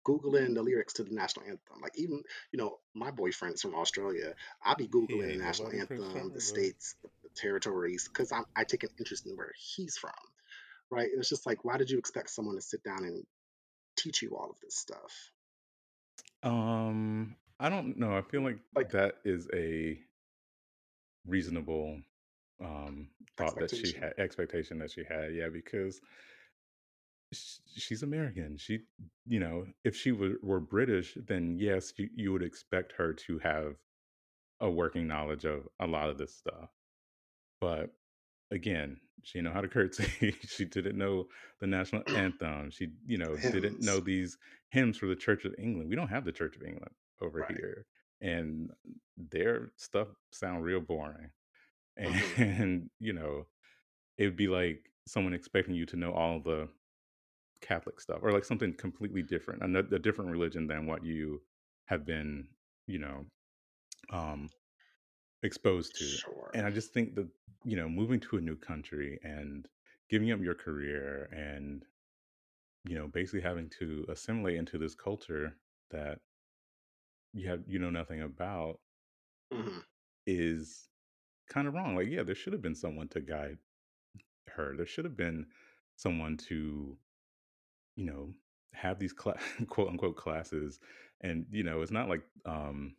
[0.06, 1.80] googling the lyrics to the national anthem.
[1.82, 4.34] Like even you know my boyfriend's from Australia.
[4.64, 8.90] I be googling the national anthem, the states, the, territories, because I I take an
[8.98, 10.12] interest in where he's from,
[10.90, 11.10] right?
[11.10, 13.24] And it's just like, why did you expect someone to sit down and
[13.96, 15.32] teach you all of this stuff?
[16.42, 18.16] um, I don't know.
[18.16, 19.98] I feel like Like that is a
[21.26, 22.00] reasonable
[22.60, 25.34] um thought that she had expectation that she had.
[25.34, 26.00] Yeah, because
[27.32, 28.56] she's American.
[28.56, 28.80] She,
[29.26, 33.38] you know, if she were, were British, then yes, you, you would expect her to
[33.40, 33.76] have
[34.60, 36.70] a working knowledge of a lot of this stuff.
[37.60, 37.90] But
[38.50, 40.36] again, she didn't know how to curtsy.
[40.46, 41.26] she didn't know
[41.60, 42.70] the national anthem.
[42.70, 44.38] She, you know, didn't know these
[44.70, 45.88] hymns for the Church of England.
[45.88, 47.56] We don't have the Church of England over right?
[47.56, 47.86] here.
[48.20, 48.70] And
[49.16, 51.30] their stuff sound real boring.
[52.02, 53.46] hmm And, you know,
[54.18, 56.68] it'd be like someone expecting you to know all the
[57.62, 61.42] Catholic stuff or like something completely different, ano- a different religion than what you
[61.86, 62.48] have been,
[62.88, 63.26] you know,
[64.12, 64.52] um,
[65.42, 66.20] exposed to.
[66.20, 66.52] Sure.
[66.54, 67.28] And I just think that,
[67.64, 69.68] you know, moving to a new country and
[70.10, 71.84] giving up your career and,
[72.84, 75.58] you know, basically having to assimilate into this culture
[75.90, 76.20] that
[77.32, 78.80] you have, you know, nothing about
[79.52, 79.82] hmm
[80.26, 80.88] is
[81.48, 81.96] kind of wrong.
[81.96, 83.58] Like, yeah, there should have been someone to guide
[84.48, 84.76] her.
[84.76, 85.46] There should have been
[85.96, 86.98] someone to,
[87.96, 88.32] you know,
[88.74, 90.80] have these cla- quote unquote classes.
[91.20, 92.96] And, you know, it's not like, um,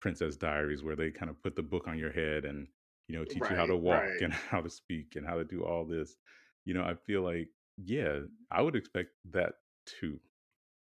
[0.00, 2.68] Princess Diaries where they kind of put the book on your head and
[3.08, 4.20] you know teach you how to walk Right.
[4.20, 6.16] and how to speak and how to do all this.
[6.64, 9.54] You know, I feel like yeah, I would expect that
[9.86, 10.20] too.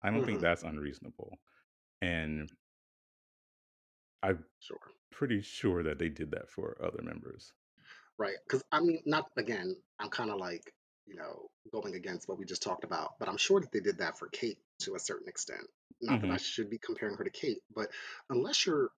[0.04, 1.40] I don't think hmm that's unreasonable.
[2.02, 2.50] And
[4.22, 4.94] I'm Sure.
[5.12, 7.54] pretty sure that they did that for other members.
[8.18, 8.38] Right.
[8.48, 9.76] Because I mean, not again.
[10.00, 10.74] I'm kind of like
[11.08, 14.00] you know going against what we just talked about, but I'm sure that they did
[14.00, 15.68] that for Kate to a certain extent.
[16.02, 16.40] Not that I Mhm.
[16.40, 17.90] should be comparing her to Kate, but
[18.30, 18.92] unless you're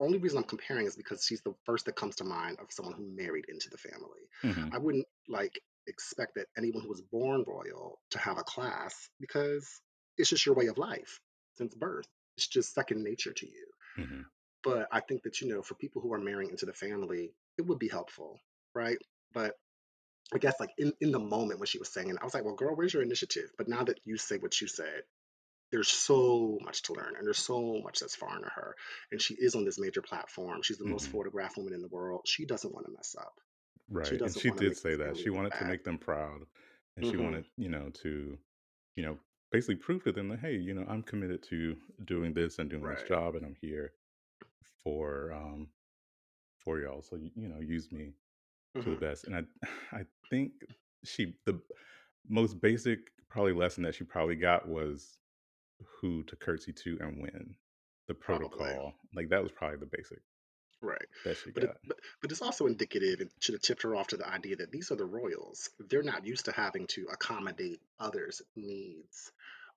[0.00, 2.94] only reason I'm comparing is because she's the first that comes to mind of someone
[2.94, 4.28] who married into the family.
[4.44, 4.72] Mhm.
[4.72, 9.80] I wouldn't like expect that anyone who was born royal to have a class because
[10.16, 11.20] it's just your way of life
[11.56, 12.06] since birth.
[12.36, 13.66] It's just second nature to you.
[13.98, 14.24] Mhm.
[14.62, 17.62] But I think that, you know, for people who are marrying into the family, it
[17.62, 18.40] would be helpful,
[18.74, 18.98] right?
[19.32, 19.56] But
[20.34, 22.44] I guess like in, in the moment when she was saying it, I was like,
[22.44, 23.50] well, girl, where's your initiative?
[23.56, 25.02] But now that you say what you said,
[25.72, 28.74] there's so much to learn and there's so much that's foreign to her.
[29.12, 30.62] And she is on this major platform.
[30.62, 31.10] She's the most Mhm.
[31.10, 32.22] photographed woman in the world.
[32.26, 33.34] She doesn't want to mess up.
[34.02, 34.20] She Right.
[34.22, 35.16] And she did say that.
[35.16, 36.42] She wanted to make them proud
[36.96, 38.38] and she hmm wanted, you know, to
[38.96, 39.18] you know,
[39.52, 42.88] basically prove to them that hey, you know, I'm committed to doing this and doing
[42.90, 43.92] this job and I'm here
[44.84, 45.68] for um
[46.58, 47.02] for y'all.
[47.02, 48.12] So you know, use me
[48.82, 49.24] to the hmm best.
[49.26, 49.42] And I
[49.92, 50.52] I think
[51.04, 51.60] she the
[52.28, 55.18] most basic probably lesson that she probably got was
[56.00, 57.54] who to curtsy to and when.
[58.08, 58.58] The Probably.
[58.58, 58.94] protocol.
[59.14, 60.20] Like that was probably the basic
[60.80, 61.06] Right.
[61.24, 64.08] that she But, it, but but it's also indicative and should have tipped her off
[64.08, 65.70] to the idea that these are the royals.
[65.80, 69.32] They're not used to having to accommodate others' needs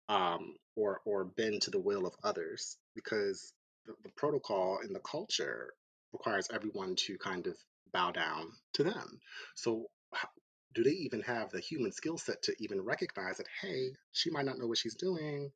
[0.10, 3.54] um, or or bend to the will of others because
[3.86, 5.74] the, the protocol and the culture
[6.14, 7.58] requires everyone to kind of
[7.94, 9.20] bow down to them.
[9.56, 9.88] So
[10.74, 14.46] do they even have the human skill set to even recognize that hey, she might
[14.46, 15.52] not know what she's doing.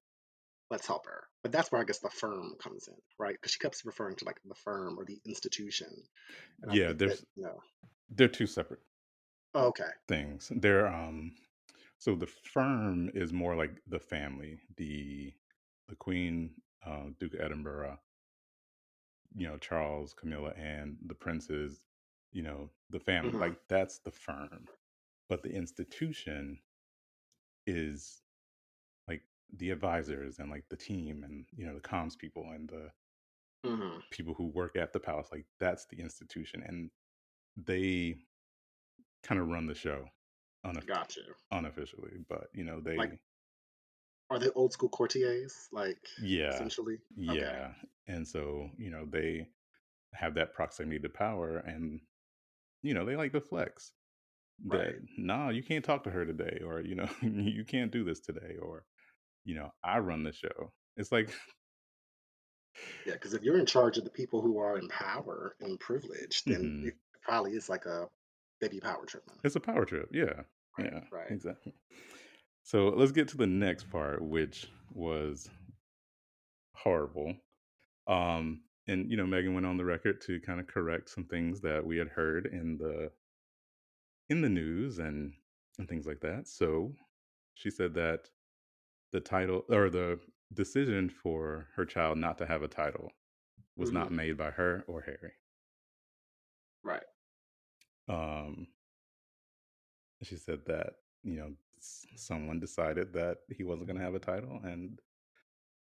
[0.70, 1.24] Let's help her.
[1.44, 3.34] But that's where I guess the firm comes in, right?
[3.34, 5.88] Because she kept referring to like the firm or the institution,
[6.70, 7.60] Yeah, that there's you know,
[8.10, 8.82] they're two separate
[9.54, 10.52] oh, okay, things.
[10.56, 11.34] They're um
[11.98, 15.34] so the firm is more like the family, the
[15.88, 16.50] the Queen,
[16.86, 18.00] uh, Duke of Edinburgh,
[19.36, 21.82] you know, Charles, Camilla, and the princes,
[22.32, 23.34] you know, the family.
[23.34, 24.70] hmm Like that's the firm.
[25.30, 26.62] But the institution
[27.66, 28.24] is
[29.08, 29.24] like
[29.56, 32.92] the advisors and like the team and you know the comms people and the
[33.64, 35.30] hmm people who work at the palace.
[35.32, 36.92] Like that's the institution, and
[37.58, 38.20] they
[39.24, 40.08] kind of run the show
[40.66, 41.36] unof- got you.
[41.52, 42.20] unofficially.
[42.28, 43.20] But you know Like, they
[44.30, 45.68] are they old school courtiers?
[45.72, 47.74] Like, Yeah, essentially, okay, yeah.
[48.08, 49.50] And so, you know, they
[50.14, 52.02] have that proximity to power and,
[52.86, 53.94] you know, they like to flex
[54.66, 54.96] that, right.
[55.18, 58.58] nah, you can't talk to her today, or, you know, you can't do this today,
[58.62, 58.86] or,
[59.46, 60.74] you know, I run the show.
[60.98, 61.32] It's like,
[63.06, 66.46] Yeah, because if you're in charge of the people who are in power and privilege,
[66.46, 68.10] then mhm, it probably is like a
[68.60, 69.40] baby power tripping.
[69.44, 70.10] it's a power trip.
[70.12, 70.44] Yeah,
[70.78, 71.36] Right, yeah, right.
[71.36, 71.74] exactly.
[72.64, 75.50] So let's get to the next part, which was
[76.76, 77.36] horrible.
[78.08, 81.62] Um, and, you know, Meghan went on the record to kind of correct some things
[81.62, 83.12] that we had heard in the
[84.30, 85.34] in the news and
[85.78, 86.48] and things like that.
[86.48, 86.96] So
[87.56, 88.30] she said that
[89.12, 90.22] the title or the
[90.54, 93.12] decision for her child not to have a title
[93.78, 94.14] was not Mhm.
[94.14, 95.34] made by her or Harry.
[96.84, 97.06] Right.
[98.08, 98.68] Um,
[100.24, 104.60] she said that you know someone decided that he wasn't going to have a title,
[104.64, 105.02] and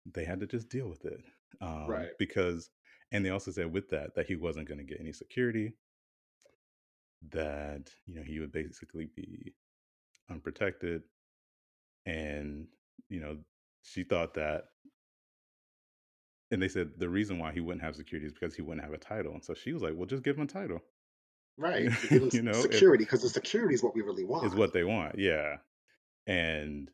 [0.07, 1.25] they had to just deal with it.
[1.61, 2.15] Um, Right.
[2.19, 2.71] Because,
[3.13, 5.75] and they also said with that that he wasn't going to get any security.
[7.31, 9.55] That you know he would basically be
[10.31, 11.03] unprotected,
[12.07, 12.67] and
[13.09, 13.39] you know
[13.83, 14.65] she thought that
[16.51, 18.95] and they said the reason why he wouldn't have security is because he wouldn't have
[18.95, 19.33] a title.
[19.33, 20.81] And so she was like, "Well, just give him a title."
[21.57, 21.91] Right.
[21.93, 24.47] To give them you know, security because the security is what we really want.
[24.47, 25.57] is what they want, yeah.
[26.27, 26.91] And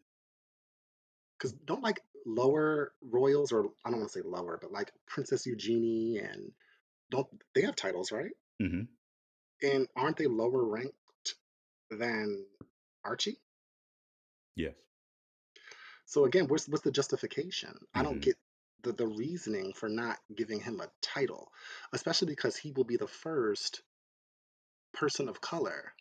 [1.38, 5.46] Because don't like lower royals or I don't want to say lower, but like Princess
[5.46, 6.52] Eugenie and
[7.10, 8.32] don't they have titles, right?
[8.60, 8.88] mhm,
[9.62, 10.96] And aren't they lower ranked
[11.90, 12.46] than
[13.04, 13.40] Archie?
[14.56, 14.76] yes,
[16.06, 17.86] So again, what's what's the justification?
[17.94, 18.38] I don't mhm, get
[18.82, 21.52] the the reasoning for not giving him a title,
[21.92, 23.82] especially because he will be the first
[24.94, 25.92] person of color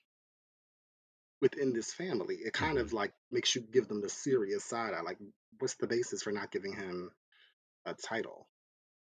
[1.41, 2.35] within this family.
[2.35, 5.01] It kind mhm, of like makes you give them the serious side eye.
[5.01, 5.17] Like,
[5.59, 7.11] what's the basis for not giving him
[7.85, 8.47] a title?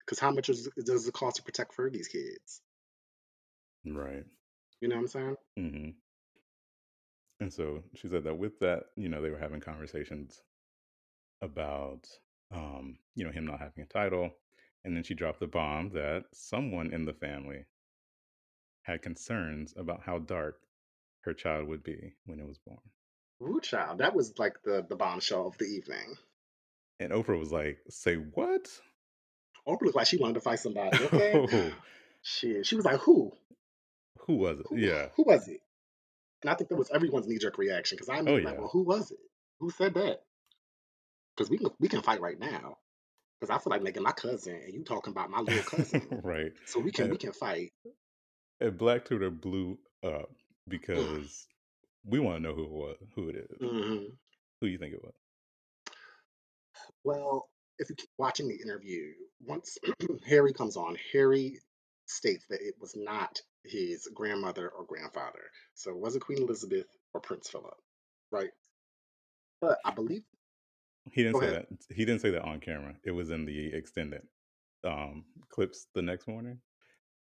[0.00, 2.62] Because how much is, does it cost to protect Fergie's kids?
[3.86, 4.24] right,
[4.80, 5.36] You know what I'm saying?
[5.58, 5.90] Mm-hmm.
[7.40, 10.42] And so she said that with that, you know, they were having conversations
[11.42, 12.08] about,
[12.52, 14.30] um, you know, him not having a title,
[14.84, 17.66] and then she dropped the bomb that someone in the family
[18.82, 20.60] had concerns about how dark
[21.28, 22.78] her child would be when it was born.
[23.40, 26.16] Woo child, that was like the the bombshell of the evening.
[26.98, 28.68] And Oprah was like, "Say what?"
[29.66, 30.96] Oprah looked like she wanted to fight somebody.
[31.04, 31.72] Okay, Oh,
[32.22, 33.32] she she was like, who
[34.26, 34.66] who was it?
[34.68, 35.08] who Yeah.
[35.14, 35.60] who was it?
[36.42, 38.60] And I think that was everyone's knee jerk reaction because I Oh immediately like, yeah.
[38.60, 39.18] well, who was it?
[39.60, 40.22] Who said that?
[41.36, 42.78] Because we can we can fight right now.
[43.40, 46.52] Because I feel like making my cousin and you talking about my little cousin, right.
[46.66, 47.72] so we can And, we can fight.
[48.60, 50.30] and Black Twitter blew up
[50.94, 51.46] Mm, because
[52.04, 53.58] we want to know who it was, who it is.
[53.60, 54.16] mhm.
[54.60, 55.14] Who you think it was?
[57.04, 59.78] Well, if you keep watching the interview, once
[60.26, 61.60] Harry comes on, Harry
[62.06, 65.42] states that it was not his grandmother or grandfather.
[65.74, 67.76] So it wasn't Queen Elizabeth or Prince Philip,
[68.30, 68.50] right?
[69.60, 70.22] But I believe.
[71.12, 71.66] He didn't Go say ahead.
[71.70, 71.94] that.
[71.94, 72.94] He didn't say that on camera.
[73.04, 74.22] It was in the extended
[74.84, 76.60] um, clips the next morning,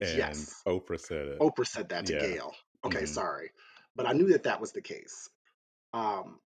[0.00, 1.38] and Yes, Oprah said it.
[1.40, 2.20] Oprah said that to Yeah.
[2.20, 2.52] Gail.
[2.88, 3.50] Okay, hmm sorry,
[3.96, 5.28] but I knew that that was the case.
[5.92, 6.40] Um,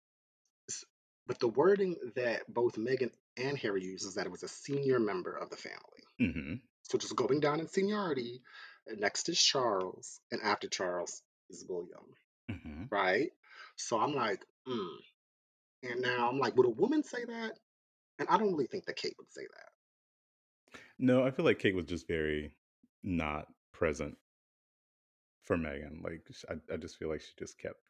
[0.68, 0.84] s-
[1.26, 4.98] but the wording that both Meghan and Harry used is that it was a senior
[5.00, 6.02] member of the family.
[6.18, 8.42] hmm So just going down in seniority,
[8.90, 12.06] uh, next is Charles, and after Charles is William,
[12.50, 13.30] hmm right?
[13.76, 14.96] So I'm like, hmm.
[15.84, 17.58] And now I'm like, would a woman say that?
[18.18, 19.70] And I don't really think that Kate would say that.
[20.98, 22.52] No, I feel like Kate was just very
[23.02, 24.18] not present
[25.48, 26.04] for Meghan.
[26.04, 27.80] Like I, I just feel like she just kept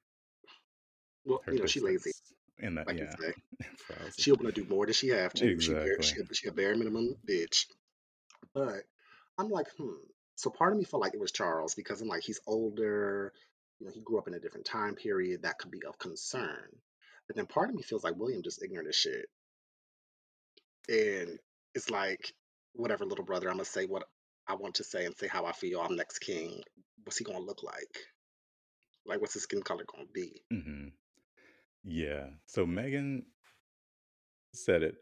[1.27, 2.13] Well, you know, she lazy,
[2.61, 2.87] in that.
[2.87, 3.11] like Yeah.
[3.21, 3.35] say.
[3.89, 5.61] so I was She'll want to do more than she have to.
[5.61, 6.07] She exactly.
[6.07, 7.67] she, a- she a bare minimum bitch.
[8.55, 8.85] But
[9.39, 9.91] I'm like, hmm.
[10.37, 13.33] So part of me felt like it was Charles because I'm like, he's older.
[13.81, 16.69] You know, he grew up in a different time period that could be of concern.
[17.27, 19.27] But then part of me feels like William just ignorant as shit.
[20.89, 21.39] And
[21.75, 22.33] it's like,
[22.75, 24.05] whatever, little brother, I'm gonna say what
[24.49, 25.81] I want to say and say how I feel.
[25.81, 26.63] I'm next king.
[27.05, 27.99] What's he gonna look like?
[29.07, 30.43] Like, what's his skin color gonna be?
[30.51, 30.89] hmm
[31.85, 32.27] Yeah.
[32.47, 33.23] So Meghan
[34.55, 34.97] said it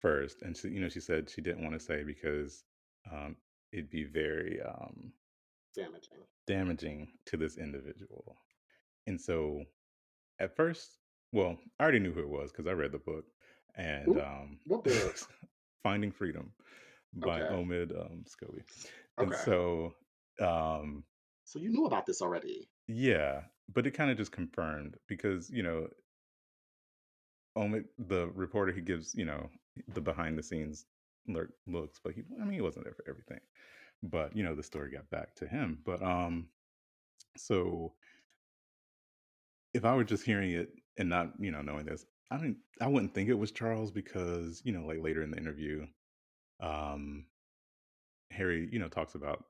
[0.00, 2.64] first, and she, you know, she said she didn't want to say because
[3.10, 3.36] um,
[3.72, 5.12] it'd be very um,
[5.74, 6.18] Damaging.
[6.46, 8.36] damaging to this individual.
[9.06, 9.64] And so,
[10.40, 10.98] at first,
[11.32, 13.24] well, I already knew who it was because I read the book,
[13.76, 15.16] and Ooh, um, what book?
[15.82, 16.52] Finding Freedom
[17.14, 17.44] by Okay.
[17.44, 18.64] Omid um, Scobie.
[19.18, 19.36] And Okay.
[19.36, 19.94] so,
[20.40, 21.04] um,
[21.44, 22.70] So you knew about this already.
[22.88, 23.42] yeah,
[23.72, 25.88] but it kind of just confirmed because you know,
[27.56, 29.50] Omid, the reporter, he gives you know
[29.88, 30.86] the behind the scenes
[31.26, 33.40] lurk looks, but he, I mean, he wasn't there for everything.
[34.02, 35.80] But you know, the story got back to him.
[35.84, 36.48] But um,
[37.36, 37.94] so
[39.74, 42.86] if I were just hearing it and not, you know, knowing this, I didn't I
[42.88, 45.86] wouldn't think it was Charles because, you know, like later in the interview,
[46.60, 47.26] um,
[48.30, 49.44] Harry, you know, talks about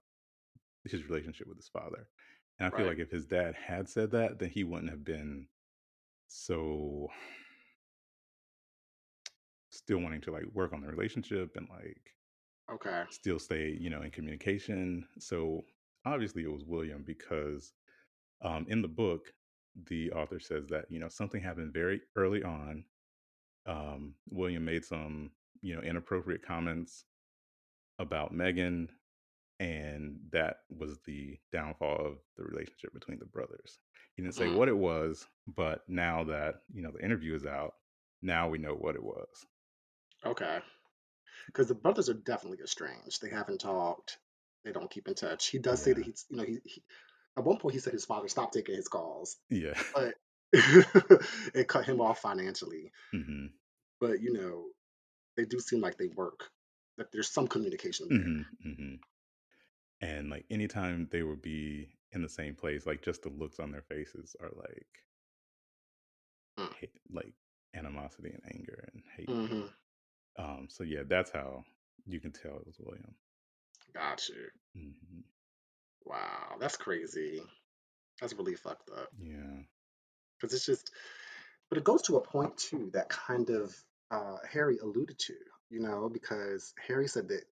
[0.85, 2.09] his relationship with his father.
[2.59, 2.87] And I feel Right.
[2.87, 5.49] like if his dad had said that, then he wouldn't have been
[6.29, 7.09] so
[9.71, 12.15] still wanting to like work on the relationship and like
[12.69, 13.05] Okay.
[13.11, 15.07] still stay, you know, in communication.
[15.19, 15.65] So
[16.05, 17.73] obviously it was William because
[18.43, 19.33] um in the book,
[19.89, 22.85] the author says that, you know, something happened very early on
[23.67, 25.31] um, William made some,
[25.63, 27.05] you know, inappropriate comments
[27.99, 28.89] about Meghan,
[29.61, 33.79] and that was the downfall of the relationship between the brothers.
[34.17, 37.47] He didn't say Mm, what it was, but now that you know the interview is
[37.47, 37.75] out,
[38.23, 39.47] now we know what it was.
[40.25, 40.59] okay.
[41.47, 43.23] Because the brothers are definitely estranged.
[43.23, 44.19] They haven't talked.
[44.65, 45.49] They don't keep in touch.
[45.49, 46.83] He does say that he's, you know, he, he
[47.39, 50.15] at one point he said his father stopped taking his calls, yeah, but
[50.53, 52.93] it cut him off financially.
[53.13, 53.53] hmm
[54.01, 54.67] But you know,
[55.41, 56.51] they do seem like they work.
[56.99, 58.19] That there's some communication there.
[58.19, 58.95] hmm hmm
[60.03, 63.71] and like anytime they would be in the same place, like just the looks on
[63.71, 64.87] their faces are like
[66.59, 66.75] Mm.
[66.75, 67.33] hate, like
[67.75, 69.29] animosity and anger and hate.
[69.31, 69.63] hmm
[70.37, 71.65] Um, so yeah, that's how
[72.07, 73.15] you can tell it was William.
[73.95, 74.47] Got you.
[74.75, 75.21] hmm
[76.05, 77.43] Wow, that's crazy.
[78.21, 79.09] That's really fucked up.
[79.19, 79.63] Yeah.
[80.39, 80.91] Because it's just,
[81.69, 83.75] but it goes to a point too that kind of
[84.11, 85.35] uh, Harry alluded to,
[85.71, 87.45] you know, because Harry said that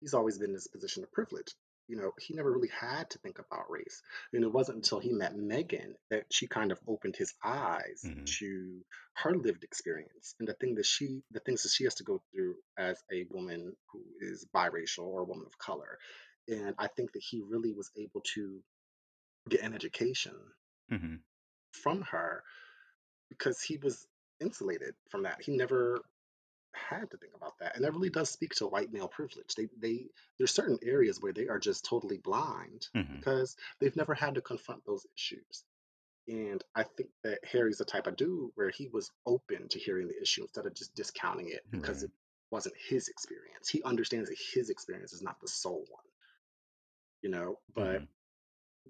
[0.00, 1.54] he's always been in this position of privilege.
[1.88, 4.00] You know, he never really had to think about race.
[4.32, 8.30] And it wasn't until he met Meghan that she kind of opened his eyes hmm
[8.38, 8.80] to
[9.14, 12.22] her lived experience and the thing that she, the things that she has to go
[12.32, 15.98] through as a woman who is biracial or a woman of color.
[16.48, 18.60] And I think that he really was able to
[19.48, 20.34] get an education
[20.88, 21.16] hmm
[21.72, 22.42] from her
[23.28, 24.06] because he was
[24.40, 25.42] insulated from that.
[25.42, 26.00] He never
[26.74, 29.54] had to think about that, and that really does speak to white male privilege.
[29.56, 30.06] They they
[30.38, 34.40] there's certain areas where they are just totally blind hmm because they've never had to
[34.40, 35.64] confront those issues.
[36.28, 40.08] And I think that Harry's the type of dude where he was open to hearing
[40.08, 42.10] the issue instead of just discounting it because it
[42.50, 43.68] wasn't his experience.
[43.68, 46.04] He understands that his experience is not the sole one,
[47.22, 47.58] you know.
[47.74, 48.04] But hmm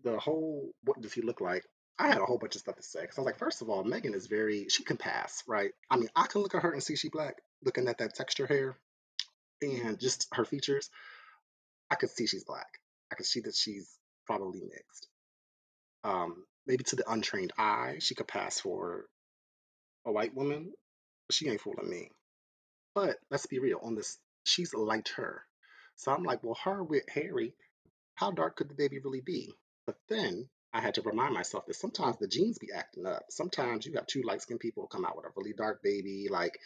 [0.02, 1.64] the whole what does he look like?
[2.00, 3.68] I had a whole bunch of stuff to say because I was like, first of
[3.68, 5.72] all, Meghan is very she can pass, right?
[5.90, 8.46] I mean, I can look at her and see she black, looking at that texture
[8.46, 8.78] hair
[9.60, 10.88] and just her features.
[11.90, 12.78] I could see she's black.
[13.12, 15.08] I could see that she's probably mixed.
[16.02, 19.04] Um, maybe to the untrained eye, she could pass for
[20.06, 20.72] a white woman,
[21.28, 22.10] but she ain't fooling me.
[22.94, 25.42] But let's be real, on this, she's like her.
[25.96, 27.52] So I'm like, well, her with Harry,
[28.14, 29.52] how dark could the baby really be?
[29.86, 33.24] But then I had to remind myself that sometimes the genes be acting up.
[33.28, 36.28] Sometimes you have two light skinned people come out with a really dark baby.
[36.30, 36.58] Like,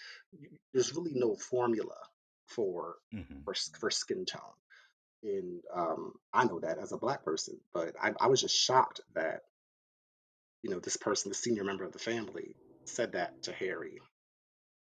[0.72, 1.96] there's really no formula
[2.46, 4.40] for hmm for, for skin tone.
[5.22, 9.00] And um, I know that as a black person, but I, I was just shocked
[9.14, 9.42] that
[10.62, 14.00] you know this person, the senior member of the family, said that to Harry.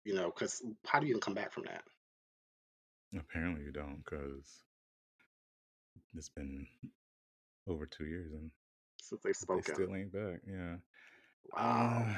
[0.06, 1.84] You know, because how do you even come back from that?
[3.18, 4.64] Apparently you don't, because
[6.16, 6.68] it's been
[7.68, 8.52] over two years and
[9.02, 9.76] Since they've they spoken.
[9.76, 10.42] still ain't back.
[10.48, 10.78] Yeah.
[11.54, 12.06] Wow.
[12.06, 12.16] Uh,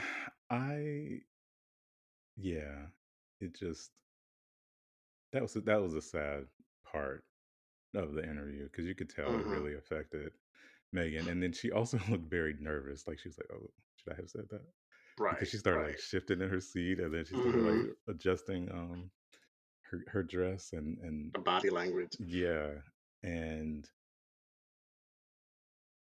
[0.49, 1.21] I
[2.37, 2.87] yeah.
[3.39, 3.91] It just
[5.33, 6.45] that was that was a sad
[6.85, 7.23] part
[7.95, 10.31] of the interview because you could tell it hmm really affected
[10.95, 13.07] Meghan, and then she also looked very nervous.
[13.07, 14.61] Like she was like, "Oh, should I have said that?"
[15.19, 15.35] Right.
[15.35, 18.71] Because she started like shifting in her seat, and then she started hmm like adjusting
[18.71, 19.11] um
[19.91, 22.17] her her dress and and The body language.
[22.19, 22.67] yeah,
[23.23, 23.87] and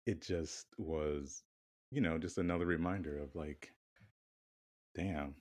[0.07, 1.43] it just was,
[1.91, 3.73] you know, just another reminder of like,
[4.95, 5.35] damn.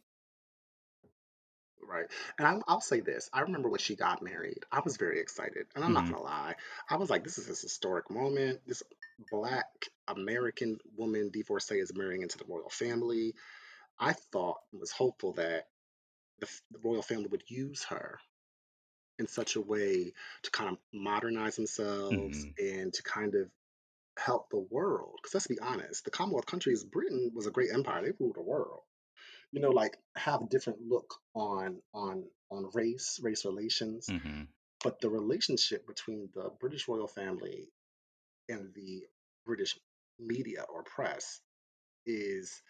[1.83, 2.05] Right.
[2.37, 3.29] And I, I'll say this.
[3.33, 5.67] I remember when she got married, I was very excited.
[5.75, 6.55] And I'm not hmm going to lie.
[6.89, 8.61] I was like, this is a historic moment.
[8.67, 8.83] This
[9.31, 13.33] black American woman, divorcee, is marrying into the royal family.
[13.99, 15.69] I thought was hopeful that
[16.39, 18.19] the, f- the royal family would use her
[19.19, 23.49] in such a way to kind of modernize themselves hmm and to kind of
[24.17, 25.15] help the world.
[25.21, 28.03] Because let's be honest, the Commonwealth countries, Britain was a great empire.
[28.03, 28.81] They ruled the world.
[29.51, 34.43] you know like have a different look on on on race race relations hmm
[34.83, 37.69] but the relationship between the british royal family
[38.49, 39.03] and the
[39.45, 39.77] british
[40.19, 41.41] media or press
[42.05, 42.61] is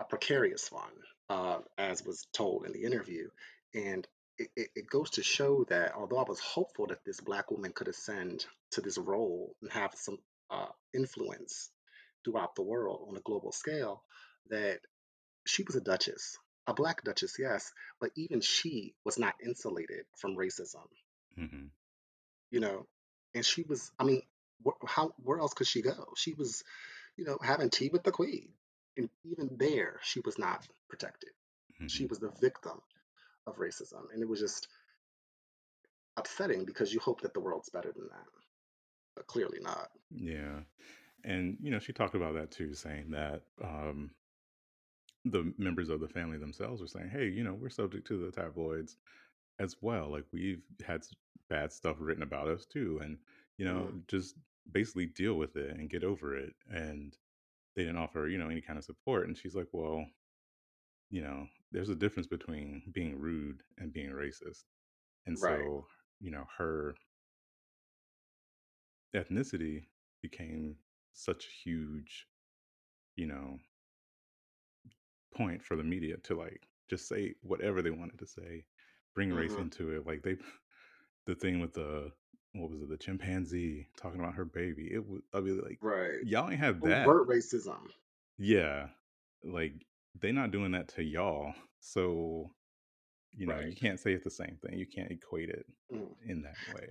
[0.00, 0.96] a precarious one
[1.30, 3.28] uh, as was told in the interview
[3.74, 4.06] and
[4.38, 7.72] it, it, it goes to show that although i was hopeful that this black woman
[7.72, 10.18] could ascend to this role and have some
[10.50, 11.70] uh, influence
[12.24, 14.02] throughout the world on a global scale
[14.50, 14.80] that
[15.46, 20.36] she was a duchess, a black duchess, yes, but even she was not insulated from
[20.36, 20.86] racism,
[21.36, 21.70] hmm
[22.50, 22.86] you know.
[23.34, 24.22] And she was, I mean,
[24.66, 26.12] wh- how where else could she go?
[26.16, 26.62] She was,
[27.16, 28.48] you know, having tea with the queen,
[28.96, 31.30] and even there, she was not protected.
[31.86, 32.80] She hmm was the victim
[33.46, 34.68] of racism, and it was just
[36.16, 38.26] upsetting because you hope that the world's better than that,
[39.14, 39.90] but clearly not.
[40.10, 40.62] Yeah.
[41.24, 44.14] And you know, she talked about that too, saying that um
[45.24, 48.30] the members of the family themselves were saying, "Hey, you know, we're subject to the
[48.32, 48.96] tabloids
[49.58, 50.10] as well.
[50.10, 51.06] Like we've had
[51.48, 53.18] bad stuff written about us too, and
[53.58, 54.36] you know, Mm, just
[54.70, 57.18] basically deal with it and get over it." And
[57.76, 59.26] they didn't offer, you know, any kind of support.
[59.28, 60.06] And she's like, "Well,
[61.10, 64.64] you know, there's a difference between being rude and being racist."
[65.26, 65.70] And right.
[65.70, 65.86] so,
[66.20, 66.96] you know, her
[69.14, 69.84] ethnicity
[70.22, 70.76] became
[71.12, 72.26] such a huge,
[73.16, 73.58] you know,
[75.34, 78.64] point for the media to like just say whatever they wanted to say,
[79.14, 80.06] bring race hmm into it.
[80.06, 80.36] Like they,
[81.26, 82.12] the thing with the
[82.54, 84.90] what was it, the chimpanzee talking about her baby.
[84.92, 86.22] It was I mean like Right.
[86.22, 87.06] y'all ain't have that.
[87.06, 87.90] Overt racism.
[88.38, 88.88] Yeah,
[89.44, 89.86] like
[90.20, 91.54] they not doing that to y'all.
[91.80, 92.50] So
[93.32, 93.68] you know Right.
[93.68, 94.78] you can't say it's the same thing.
[94.78, 96.14] You can't equate it Mm.
[96.26, 96.88] in that way.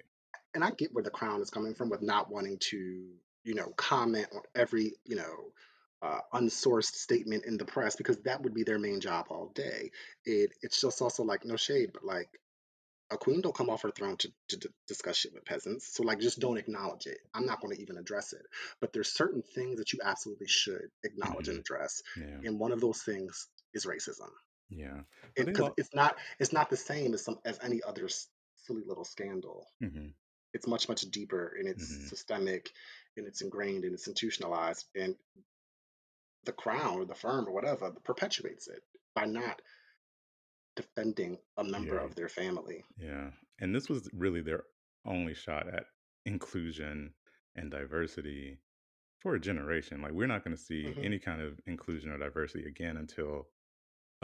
[0.54, 3.08] And I get where the crown is coming from with not wanting to,
[3.44, 5.52] you know, comment on every, you know,
[6.02, 9.92] uh, unsourced statement in the press because that would be their main job all day.
[10.26, 12.30] It it's just also like no shade, but like
[13.12, 15.88] a queen don't come off her throne to, to d- discuss shit with peasants.
[15.96, 17.20] So like just don't acknowledge it.
[17.34, 18.42] I'm not going to even address it.
[18.82, 22.02] But there's certain things that you absolutely should acknowledge and hmm address.
[22.18, 24.30] Yeah, And one of those things is racism.
[24.70, 25.02] yeah.
[25.36, 25.74] Because lost.
[25.78, 29.68] it's not it's not the same as some as any other silly little scandal.
[29.82, 30.08] hmm
[30.54, 32.72] It's much much deeper and it's hmm systemic
[33.18, 35.16] and it's ingrained and it's institutionalized and
[36.46, 38.84] the crown or the firm or whatever perpetuates it
[39.16, 39.62] by not
[40.76, 42.84] defending a member Yeah, of their family.
[42.98, 43.32] yeah.
[43.60, 44.64] And this was really their
[45.06, 45.86] only shot at
[46.26, 47.14] inclusion
[47.56, 48.60] and diversity
[49.20, 50.02] for a generation.
[50.02, 53.48] Like we're not going to see hmm any kind of inclusion or diversity again until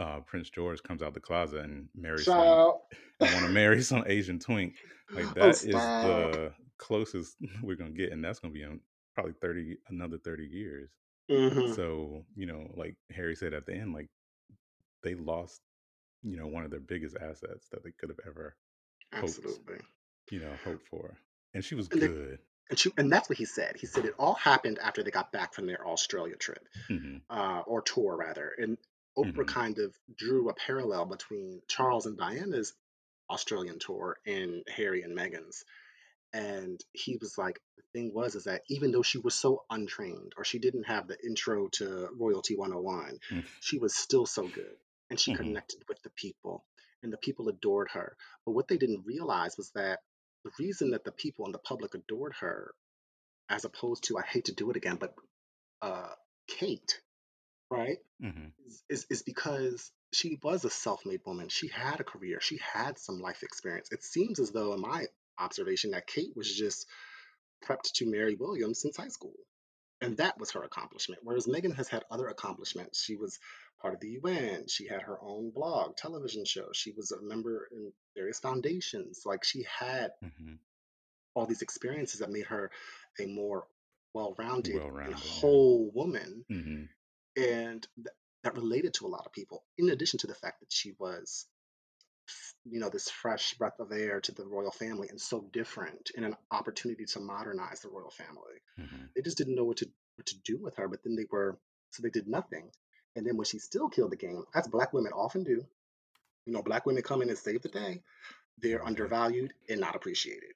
[0.00, 2.80] uh, Prince George comes out the closet and marries some Child.
[3.20, 4.74] and want to marry some Asian twink.
[5.14, 8.64] Like Oh, that is the closest we're going to get, and that's going to be
[8.64, 8.80] in
[9.14, 10.90] probably thirty another thirty years.
[11.30, 14.08] hmm So you know, like Harry said at the end, like
[15.02, 15.60] they lost
[16.22, 18.56] you know one of their biggest assets that they could have ever
[19.14, 19.78] hoped Absolutely.
[20.30, 21.18] you know hoped for,
[21.54, 22.38] and she was And, they, good.
[22.70, 23.76] and, she, and that's what he said.
[23.76, 27.62] He said it all happened after they got back from their Australia trip, hmm uh,
[27.66, 28.52] or tour rather.
[28.58, 28.78] And
[29.18, 32.74] Oprah hmm kind of drew a parallel between Charles and Diana's
[33.30, 35.64] Australian tour and Harry and Meghan's.
[36.32, 40.34] And he was like, the thing was, is that even though she was so untrained
[40.36, 43.18] or she didn't have the intro to Royalty 101,
[43.60, 44.76] she was still so good.
[45.10, 46.64] And she hmm connected with the people,
[47.02, 48.16] and the people adored her.
[48.46, 50.00] But what they didn't realize was that
[50.44, 52.72] the reason that the people and the public adored her,
[53.50, 55.14] as opposed to, I hate to do it again, but
[55.82, 56.10] uh,
[56.48, 57.00] Kate,
[57.70, 61.48] right, hmm is, is, is because she was a self made woman.
[61.48, 63.90] She had a career, she had some life experience.
[63.92, 65.06] It seems as though, in my
[65.38, 66.86] observation, that Kate was just
[67.64, 69.34] prepped to marry William since high school.
[70.02, 71.20] And that was her accomplishment.
[71.22, 73.02] Whereas Meghan has had other accomplishments.
[73.02, 73.38] She was
[73.82, 74.66] part of the UN.
[74.66, 76.68] She had her own blog, television show.
[76.72, 79.22] She was a member in various foundations.
[79.26, 80.54] Like she had hmm
[81.34, 82.72] all these experiences that made her
[83.20, 83.64] a more
[84.14, 85.16] well rounded well-rounded.
[85.16, 85.40] yeah.
[85.40, 86.44] whole woman.
[86.48, 86.82] hmm
[87.36, 88.08] And th-
[88.44, 91.46] that related to a lot of people, in addition to the fact that she was
[92.64, 96.24] you know, this fresh breath of air to the royal family and so different and
[96.24, 98.60] an opportunity to modernize the royal family.
[98.76, 101.26] hmm They just didn't know what to what to do with her, but then they
[101.30, 101.58] were
[101.90, 102.70] so they did nothing.
[103.16, 105.64] And then when she still killed the game, as black women often do,
[106.46, 108.02] you know, black women come in and save the day,
[108.58, 110.52] they're undervalued and not appreciated.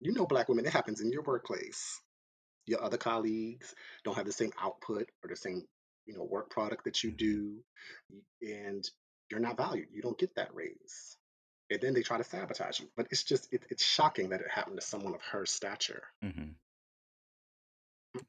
[0.00, 2.00] You know, black women, it happens in your workplace.
[2.66, 5.62] Your other colleagues don't have the same output or the same,
[6.06, 7.62] you know, work product that you hmm do,
[8.42, 8.88] and
[9.30, 9.88] you're not valued.
[9.92, 11.16] You don't get that raise.
[11.70, 12.88] and then they try to sabotage you.
[12.96, 16.02] But it's just it, it's shocking that it happened to someone of her stature.
[16.24, 16.50] mm-hmm.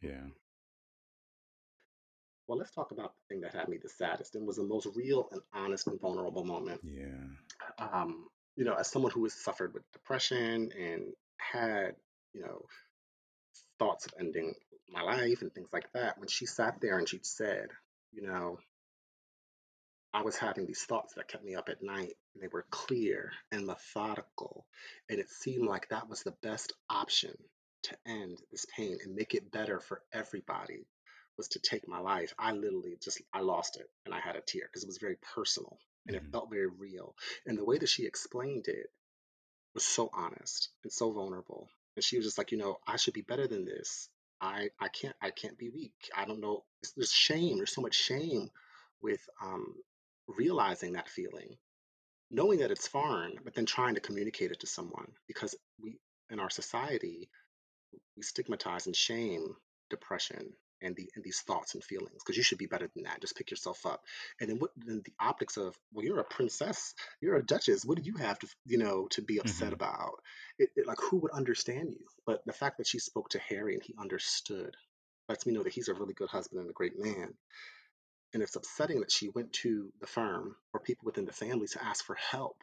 [0.02, 0.28] Yeah.
[2.48, 4.88] Well, let's talk about the thing that had me the saddest and was the most
[4.96, 6.82] real and honest and vulnerable moment.
[6.84, 7.28] Yeah.
[7.80, 11.96] Um, you know, as someone who has suffered with depression and had,
[12.34, 12.66] you know,
[13.82, 14.54] thoughts of ending
[14.90, 17.70] my life and things like that, when she sat there and she said,
[18.14, 18.60] you know,
[20.14, 23.32] I was having these thoughts that kept me up at night, and they were clear
[23.52, 24.68] and methodical.
[25.10, 27.36] And it seemed like that was the best option
[27.84, 30.88] to end this pain and make it better for everybody
[31.38, 32.34] was to take my life.
[32.40, 35.18] I literally just I lost it and I had a tear because it was very
[35.36, 37.16] personal and it hmm felt very real.
[37.48, 38.88] And the way that she explained it
[39.74, 41.70] was so honest and so vulnerable.
[41.96, 44.10] And she was just like, you know, I should be better than this.
[44.40, 46.10] I I can't I can't be weak.
[46.16, 46.64] I don't know.
[46.96, 47.58] There's shame.
[47.58, 48.50] There's so much shame
[49.02, 49.76] with um,
[50.28, 51.58] realizing that feeling,
[52.32, 56.40] knowing that it's foreign, but then trying to communicate it to someone because we in
[56.40, 57.30] our society
[58.16, 59.56] we stigmatize and shame
[59.90, 63.22] depression and the and these thoughts and feelings because you should be better than that.
[63.22, 64.04] Just pick yourself up.
[64.40, 64.72] And then what?
[64.78, 67.86] Then the optics of well, you're a princess, you're a duchess.
[67.86, 70.22] What do you have to you know to be upset hmm about?
[70.60, 72.06] It, it, like who would understand you?
[72.26, 74.76] But the fact that she spoke to Harry and he understood
[75.30, 77.34] lets me know that he's a really good husband and a great man.
[78.34, 81.84] And it's upsetting that she went to the firm or people within the family to
[81.84, 82.58] ask for help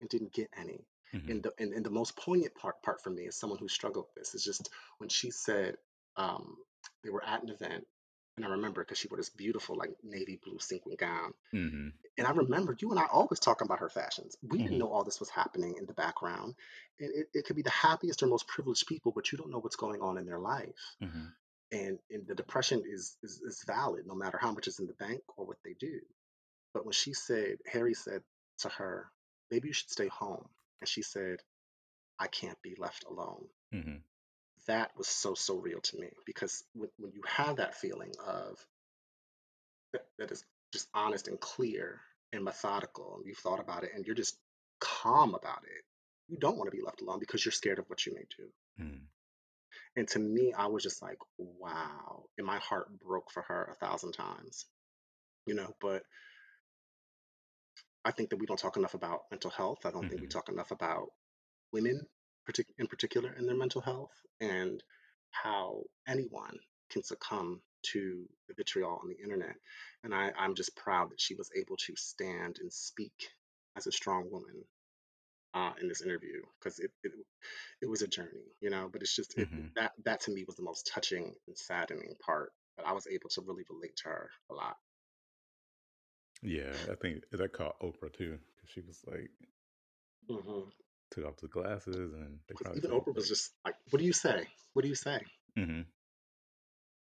[0.00, 0.86] and didn't get any.
[1.12, 3.68] hmm And the and, and the most poignant part part for me as someone who
[3.68, 4.68] struggled with this is just
[4.98, 5.76] when she said
[6.16, 6.56] um,
[7.02, 7.86] they were at an event,
[8.36, 12.26] and I remember because she wore this beautiful like navy blue sequin gown, hmm and
[12.26, 14.36] I remembered you and I always talking about her fashions.
[14.42, 16.54] We didn't hmm know all this was happening in the background,
[17.00, 19.58] and it, it could be the happiest or most privileged people, but you don't know
[19.58, 20.96] what's going on in their life.
[21.00, 21.26] hmm
[21.72, 24.94] And, and the depression is, is is valid no matter how much is in the
[24.94, 26.00] bank or what they do.
[26.72, 28.22] But when she said, Harry said
[28.58, 29.10] to her,
[29.50, 30.46] maybe you should stay home.
[30.80, 31.38] And she said,
[32.18, 33.46] I can't be left alone.
[34.66, 38.58] That was so, so real to me because when, when you have that feeling of
[39.92, 42.00] that, that is just honest and clear
[42.32, 44.36] and methodical, and you've thought about it and you're just
[44.80, 45.84] calm about it,
[46.28, 48.48] you don't want to be left alone because you're scared of what you may do.
[48.78, 49.06] hmm
[49.96, 52.24] And to me, I was just like, wow.
[52.38, 54.66] And my heart broke for her a thousand times,
[55.46, 56.04] you know, but
[58.04, 59.84] I think that we don't talk enough about mental health.
[59.84, 61.10] I don't think we hmm talk enough about
[61.72, 62.06] women
[62.48, 64.82] partic- in particular in their mental health and
[65.30, 66.58] how anyone
[66.90, 69.56] can succumb to the vitriol on the internet.
[70.04, 73.28] And I, I'm just proud that she was able to stand and speak
[73.76, 74.64] as a strong woman
[75.54, 77.12] uh, in this interview because it, it
[77.82, 78.88] it was a journey, you know.
[78.92, 82.14] But it's just it, hmm that that to me was the most touching and saddening
[82.24, 82.52] part.
[82.78, 84.76] That I was able to really relate to her a lot.
[86.42, 89.30] Yeah, I think that caught Oprah too because she was like
[90.28, 90.68] hmm
[91.14, 92.38] took off the glasses and
[92.76, 94.46] even Oprah was just like, "What do you say?
[94.72, 95.20] What do you say?"
[95.56, 95.82] hmm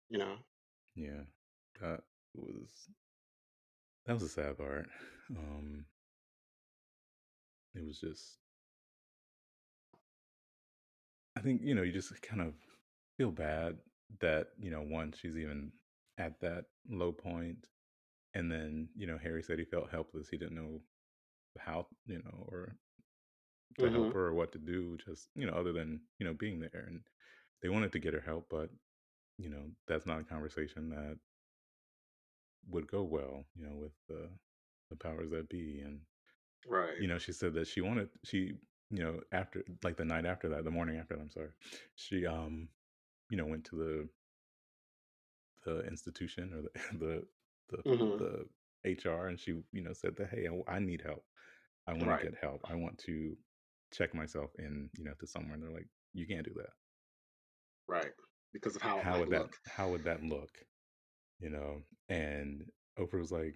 [0.10, 0.36] You know.
[0.96, 1.24] yeah,
[1.82, 2.02] that
[2.36, 2.70] was
[4.06, 4.88] that was a sad part.
[5.38, 5.86] Um,
[7.76, 8.38] it was just
[11.36, 12.54] I think you know you just kind of
[13.18, 13.78] feel bad
[14.20, 15.72] that you know one she's even
[16.18, 17.68] at that low point,
[18.34, 20.30] and then you know Harry said he felt helpless.
[20.30, 20.82] He didn't know
[21.60, 22.76] how you know or
[23.80, 24.98] to help hmm her or what to do.
[24.98, 27.02] Just you know other than you know being there, and
[27.62, 28.70] they wanted to get her help, but
[29.38, 31.18] you know that's not a conversation that
[32.70, 33.46] would go well.
[33.56, 34.30] You know with the
[34.90, 36.02] the powers that be, and
[36.68, 36.96] Right.
[36.98, 38.54] you know she said that she wanted she
[38.90, 41.22] you know after like the night after that, the morning after that.
[41.22, 41.52] I'm sorry,
[41.96, 42.70] she um
[43.30, 44.10] you know went to the
[45.64, 47.24] the institution or the the
[47.70, 47.84] the,
[48.18, 48.46] the
[48.86, 51.26] HR and she you know said that hey I, I need help
[51.88, 53.36] I want to get help I want to
[53.94, 56.72] check myself in you know to somewhere and they're like you can't do that
[57.88, 58.12] Right.
[58.54, 59.56] Because of how how would that look.
[59.68, 60.52] how would that look
[61.40, 62.64] you know and
[63.00, 63.56] Oprah was like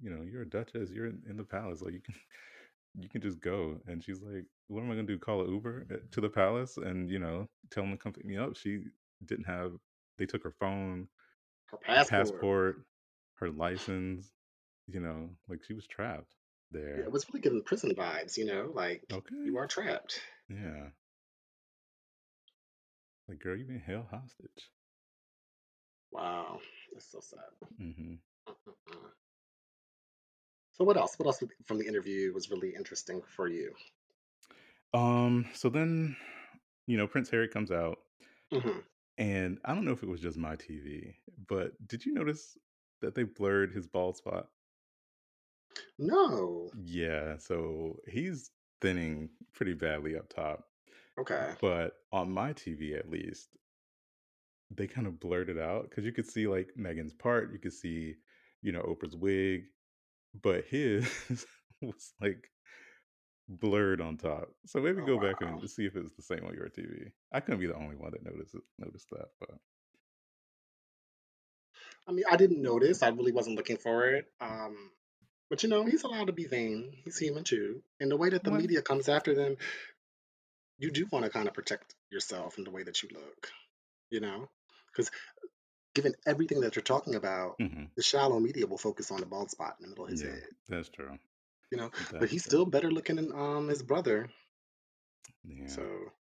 [0.00, 2.14] you know you're a duchess you're in, in the palace like you can
[2.98, 5.86] you can just go and she's like what am I gonna do call an Uber
[5.92, 8.84] uh, to the palace and you know tell them to come pick me up she
[9.26, 9.72] didn't have
[10.18, 11.08] they took her phone
[11.70, 12.08] Her her passport.
[12.10, 12.76] passport
[13.36, 14.32] her license
[14.88, 16.34] you know, like she was trapped
[16.72, 18.36] Yeah, it was really giving prison vibes.
[18.36, 19.34] You know, like Okay.
[19.44, 20.20] you are trapped.
[20.48, 20.88] Yeah.
[23.28, 24.70] Like, girl, you've been held hostage.
[26.10, 26.60] Wow,
[26.92, 27.38] that's so sad.
[27.78, 28.14] hmm
[28.48, 29.10] Mm-mm-mm.
[30.72, 31.18] So what else?
[31.18, 33.74] What else from the interview was really interesting for you?
[34.92, 36.16] Um, so then,
[36.86, 37.98] you know, Prince Harry comes out,
[38.52, 38.80] hmm
[39.18, 41.14] and I don't know if it was just my TV,
[41.46, 42.56] but did you notice
[43.02, 44.48] that they blurred his bald spot?
[46.00, 46.70] No.
[46.82, 50.64] Yeah, so he's thinning pretty badly up top.
[51.18, 51.52] Okay.
[51.60, 53.50] But on my TV, at least,
[54.74, 57.74] they kind of blurred it out because you could see like Meghan's part, you could
[57.74, 58.14] see,
[58.62, 59.64] you know, Oprah's wig,
[60.42, 61.06] but his
[61.82, 62.48] was like
[63.46, 64.48] blurred on top.
[64.64, 67.10] So maybe Oh go back and see if it's the same on your TV.
[67.30, 69.50] I couldn't be the only one that noticed it, noticed that, but
[72.08, 73.02] I mean, I didn't notice.
[73.02, 74.32] I really wasn't looking for it.
[74.40, 74.90] Um,
[75.50, 76.92] but you know, he's allowed to be vain.
[77.04, 77.82] He's human too.
[78.00, 78.52] And the way that the what?
[78.52, 79.56] media comes after them,
[80.78, 83.50] you do want to kind of protect yourself in the way that you look.
[84.10, 84.48] You know,
[84.92, 85.10] because
[85.94, 89.50] given everything that you're talking about, hmm the shallow media will focus on the bald
[89.50, 90.48] spot in the middle of his Yeah, head.
[90.68, 91.18] that's true.
[91.72, 92.44] You know, but That's he's true.
[92.44, 94.30] still better looking than um his brother.
[95.44, 96.12] Yeah, So,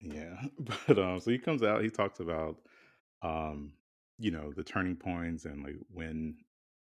[0.00, 0.36] yeah.
[0.88, 1.82] But um, so he comes out.
[1.82, 2.56] He talks about
[3.22, 3.72] um,
[4.18, 6.36] you know, the turning points and like when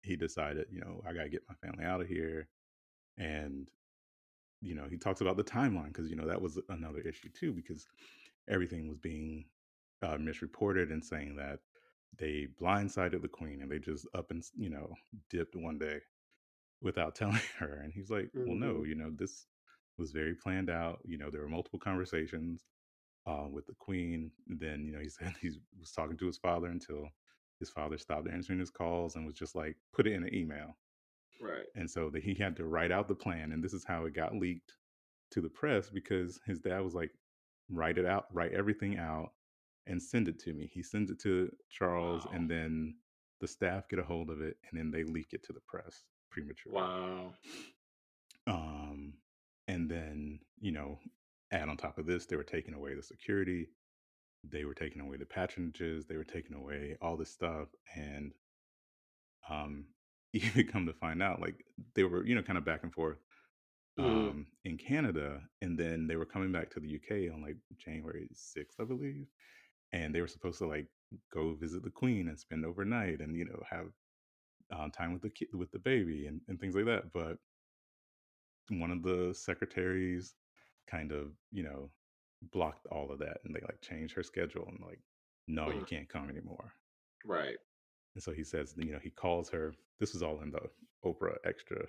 [0.05, 2.49] he decided, you know, I gotta get my family out of here,
[3.17, 3.69] and
[4.61, 7.53] you know, he talks about the timeline because you know that was another issue too
[7.53, 7.87] because
[8.49, 9.45] everything was being
[10.03, 11.59] uh, misreported and saying that
[12.17, 14.93] they blindsided the queen and they just up and you know
[15.29, 15.99] dipped one day
[16.81, 17.81] without telling her.
[17.83, 19.47] And he's like, well, hmm no, you know, this
[19.97, 20.99] was very planned out.
[21.05, 22.65] You know, there were multiple conversations
[23.27, 24.31] uh, with the queen.
[24.47, 27.09] Then, you know, he said he was talking to his father until
[27.59, 30.77] his father stopped answering his calls and was just like, put it in an email.
[31.41, 31.65] Right.
[31.75, 33.51] And so that he had to write out the plan.
[33.51, 34.73] And this is how it got leaked
[35.31, 37.11] to the press because his dad was like,
[37.69, 39.31] write it out, write everything out
[39.87, 40.69] and send it to me.
[40.73, 42.31] He sends it to Charles Wow.
[42.33, 42.95] and then
[43.41, 46.03] the staff get a hold of it and then they leak it to the press
[46.31, 46.79] prematurely.
[46.79, 47.33] Wow.
[48.47, 49.13] Um,
[49.67, 50.99] and then, you know,
[51.51, 53.69] add on top of this, they were taking away the security,
[54.51, 57.69] they were taking away the patronages, they were taking away all this stuff.
[57.95, 58.33] And
[59.49, 59.85] um,
[60.33, 63.17] even come to find out, like they were, you know, kind of back and forth
[63.97, 65.41] hmm um, in Canada.
[65.61, 69.27] And then they were coming back to the UK on like January 6th, I believe.
[69.93, 70.87] And they were supposed to like
[71.33, 73.87] go visit the Queen and spend overnight and, you know, have
[74.71, 77.13] um, time with the kid, with the baby and, and things like that.
[77.13, 77.37] But
[78.69, 80.35] one of the secretaries
[80.87, 81.89] kind of, you know,
[82.51, 84.99] blocked all of that and they like changed her schedule and like,
[85.47, 86.73] no, you mm can't come anymore.
[87.25, 87.57] Right.
[88.15, 89.73] And so he says, you know, he calls her.
[89.99, 90.61] This was all in the
[91.05, 91.85] Oprah extra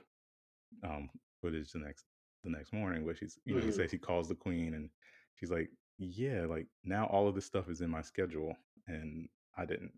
[0.85, 1.09] um,
[1.41, 2.05] footage the next
[2.45, 4.91] the next morning, where she's, you know, he hmm says he calls the queen and
[5.35, 8.55] she's like, yeah, like now all of this stuff is in my schedule
[8.87, 9.93] and I didn't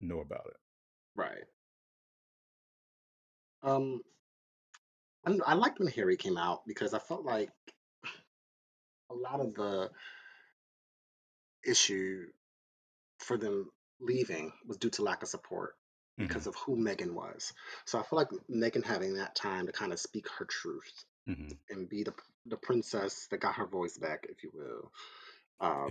[0.00, 0.56] know about it.
[1.16, 1.44] Right.
[3.62, 4.02] Um,
[5.46, 7.50] I liked when Harry came out because I felt like
[9.12, 9.90] a lot of the
[11.66, 12.26] issue
[13.18, 15.74] for them leaving was due to lack of support
[16.18, 17.52] hmm because of who Meghan was.
[17.86, 21.56] So I feel like Meghan having that time to kind of speak her truth hmm
[21.70, 22.14] and be the
[22.46, 24.92] the princess that got her voice back, if you will,
[25.60, 25.90] um,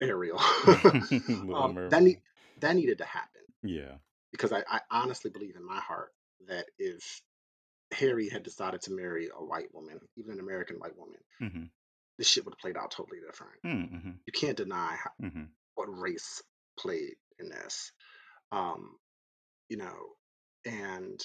[0.00, 0.40] Ariel, Ariel.
[1.54, 2.20] Um, that need
[2.60, 3.98] that needed to happen Yeah.
[4.32, 6.12] because I, I honestly believe in my heart
[6.48, 7.22] that if
[7.92, 11.64] Harry had decided to marry a white woman, even an American white woman, hmm
[12.20, 13.54] this shit would have played out totally different.
[13.62, 15.44] hmm You can't deny how, hmm
[15.74, 16.42] what race
[16.78, 17.92] played in this,
[18.52, 18.98] um,
[19.70, 19.96] you know,
[20.66, 21.18] and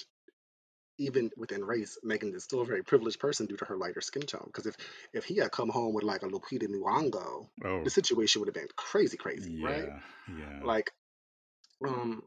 [0.98, 4.22] even within race, Meghan is still a very privileged person due to her lighter skin
[4.22, 4.44] tone.
[4.46, 4.76] Because if
[5.12, 8.54] if he had come home with like a Lupita Nyong'o, the Oh, situation would have
[8.54, 9.84] been crazy, crazy, right?
[9.84, 9.98] yeah.
[10.38, 10.64] Yeah.
[10.64, 10.90] Like,
[11.86, 12.22] um,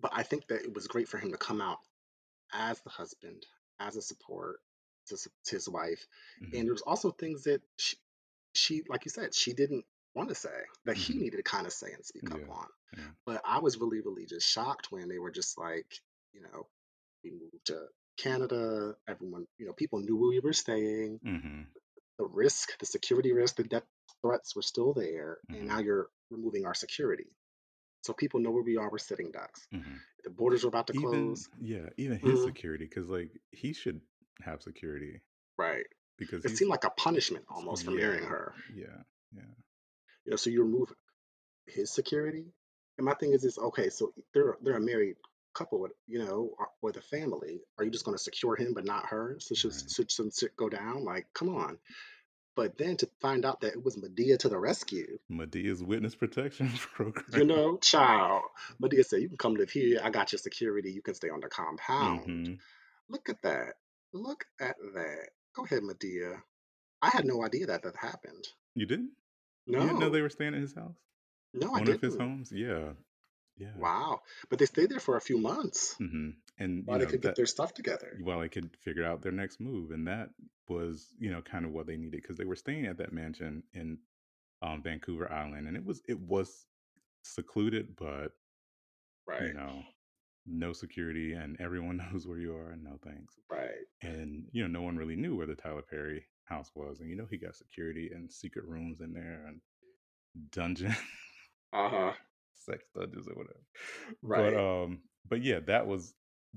[0.00, 1.78] but I think that it was great for him to come out
[2.54, 3.44] as the husband,
[3.78, 4.60] as a support
[5.08, 6.06] to, to his wife,
[6.38, 7.96] hmm and there was also things that she,
[8.54, 9.84] she, like you said, she didn't
[10.14, 12.66] want to say that he hmm needed to kind of say and speak up on.
[12.96, 13.04] Yeah.
[13.26, 15.86] But I was really, really just shocked when they were just like,
[16.32, 16.66] you know,
[17.24, 17.86] we moved to
[18.16, 18.94] Canada.
[19.06, 21.20] Everyone, you know, people knew where we were staying.
[21.22, 21.62] hmm
[22.18, 23.84] The risk, the security risk, the death
[24.22, 27.26] threats were still there, and now you're removing our security.
[28.02, 28.90] So people know where we are.
[28.90, 29.66] We're sitting ducks.
[29.72, 31.48] hmm The borders are about to Even close.
[31.60, 34.00] yeah, even his hmm security, because like he should
[34.42, 35.20] have security
[35.56, 35.86] Right.
[36.18, 38.54] because It seemed like a punishment almost for marrying her.
[38.74, 39.42] yeah, yeah.
[40.24, 40.92] You know, so you remove
[41.66, 42.44] his security.
[42.98, 43.90] And my thing is, is okay.
[43.90, 45.16] So they're they're a married
[45.54, 47.60] couple with you know or- with a family.
[47.78, 49.36] Are you just going to secure him but not her?
[49.40, 49.90] So should Right.
[49.90, 51.04] should some shit go down?
[51.04, 51.78] Like, come on.
[52.56, 56.68] But then to find out that it was Madea to the rescue, Madea's witness protection
[56.94, 57.24] program.
[57.40, 58.42] you know, child.
[58.82, 60.00] Madea said, "You can come live here.
[60.02, 60.90] I got your security.
[60.90, 62.54] You can stay on the compound." hmm
[63.08, 63.74] Look at that.
[64.12, 65.28] Look at that.
[65.54, 66.42] Go ahead, Madea.
[67.02, 68.46] I had no idea that that happened.
[68.74, 69.10] You didn't?
[69.66, 70.96] You didn't know they were staying at his house?
[71.54, 72.50] no, I One of his homes?
[72.52, 72.90] Yeah,
[73.58, 73.68] yeah.
[73.78, 74.22] Wow.
[74.48, 77.22] But they stayed there for a few months hmm And you while they know could
[77.22, 78.18] get their stuff together.
[78.22, 80.30] while they could figure out their next move, and that
[80.68, 83.62] was you know kind of what they needed because they were staying at that mansion
[83.72, 83.98] in
[84.62, 86.66] um, Vancouver Island, and it was it was
[87.22, 88.32] secluded, but
[89.26, 89.42] right.
[89.48, 89.82] you know
[90.48, 93.86] no security and everyone knows where you are and no thanks right.
[94.02, 97.16] and you know no one really knew where the tyler perry house was and you
[97.16, 99.60] know he got security and secret rooms in there and
[100.50, 100.94] dungeon
[101.72, 102.12] Uh-huh.
[102.54, 103.60] sex dungeons or whatever
[104.34, 104.56] but Right.
[104.56, 106.14] um but yeah that was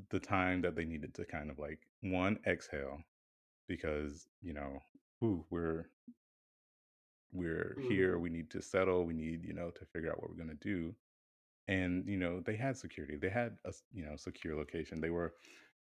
[0.10, 3.00] the time that they needed to kind of like one exhale
[3.68, 4.80] because you know
[5.24, 5.86] ooh, we're
[7.32, 10.30] we're here hmm we need to settle we need you know to figure out what
[10.30, 10.94] we're going to do
[11.68, 15.34] and you know they had security they had a you know secure location they were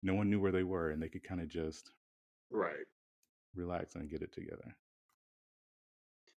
[0.03, 1.91] no one knew where they were and they could kind of just
[2.49, 2.87] Right.
[3.55, 4.75] relax and get it together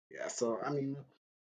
[0.09, 0.27] Yeah.
[0.27, 0.97] So I mean,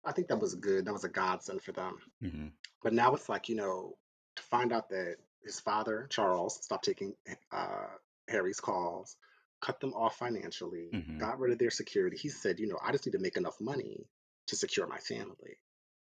[0.05, 0.84] I think that was good.
[0.84, 1.99] That was a godsend for them.
[2.20, 2.49] hmm
[2.82, 3.97] But now it's like, you know,
[4.36, 7.14] to find out that his father, Charles, stopped taking
[7.53, 7.86] uh
[8.28, 9.16] Harry's calls,
[9.61, 12.16] cut them off financially, hmm got rid of their security.
[12.16, 14.07] He said, you know, I just need to make enough money
[14.49, 15.59] to secure my family.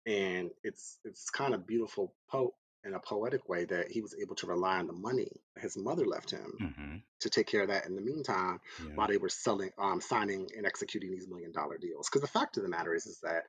[0.06, 4.36] And it's it's kind of beautiful po in a poetic way that he was able
[4.36, 7.86] to rely on the money his mother left him hmm to take care of that
[7.86, 8.96] in the meantime Yeah.
[8.96, 12.58] while they were selling um signing and executing these million dollar deals because the fact
[12.58, 13.44] of the matter is is that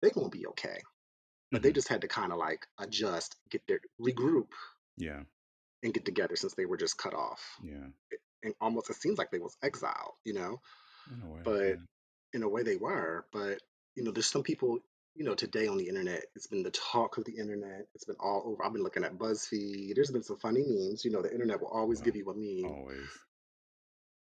[0.00, 0.80] they're gonna be okay
[1.52, 4.48] but they hmm just had to kind of like adjust get their regroup
[4.96, 5.22] Yeah.
[5.84, 7.86] and get together since they were just cut off Yeah.
[8.42, 10.60] and almost it seems like they was exiled you know
[11.12, 11.40] In a way.
[11.44, 11.74] but Yeah.
[12.32, 13.60] in a way they were but
[13.94, 14.78] you know there's some people
[15.14, 18.16] you know today on the internet it's been the talk of the internet it's been
[18.18, 21.32] all over i've been looking at buzzfeed there's been some funny memes you know the
[21.32, 23.08] internet will always give you a meme always.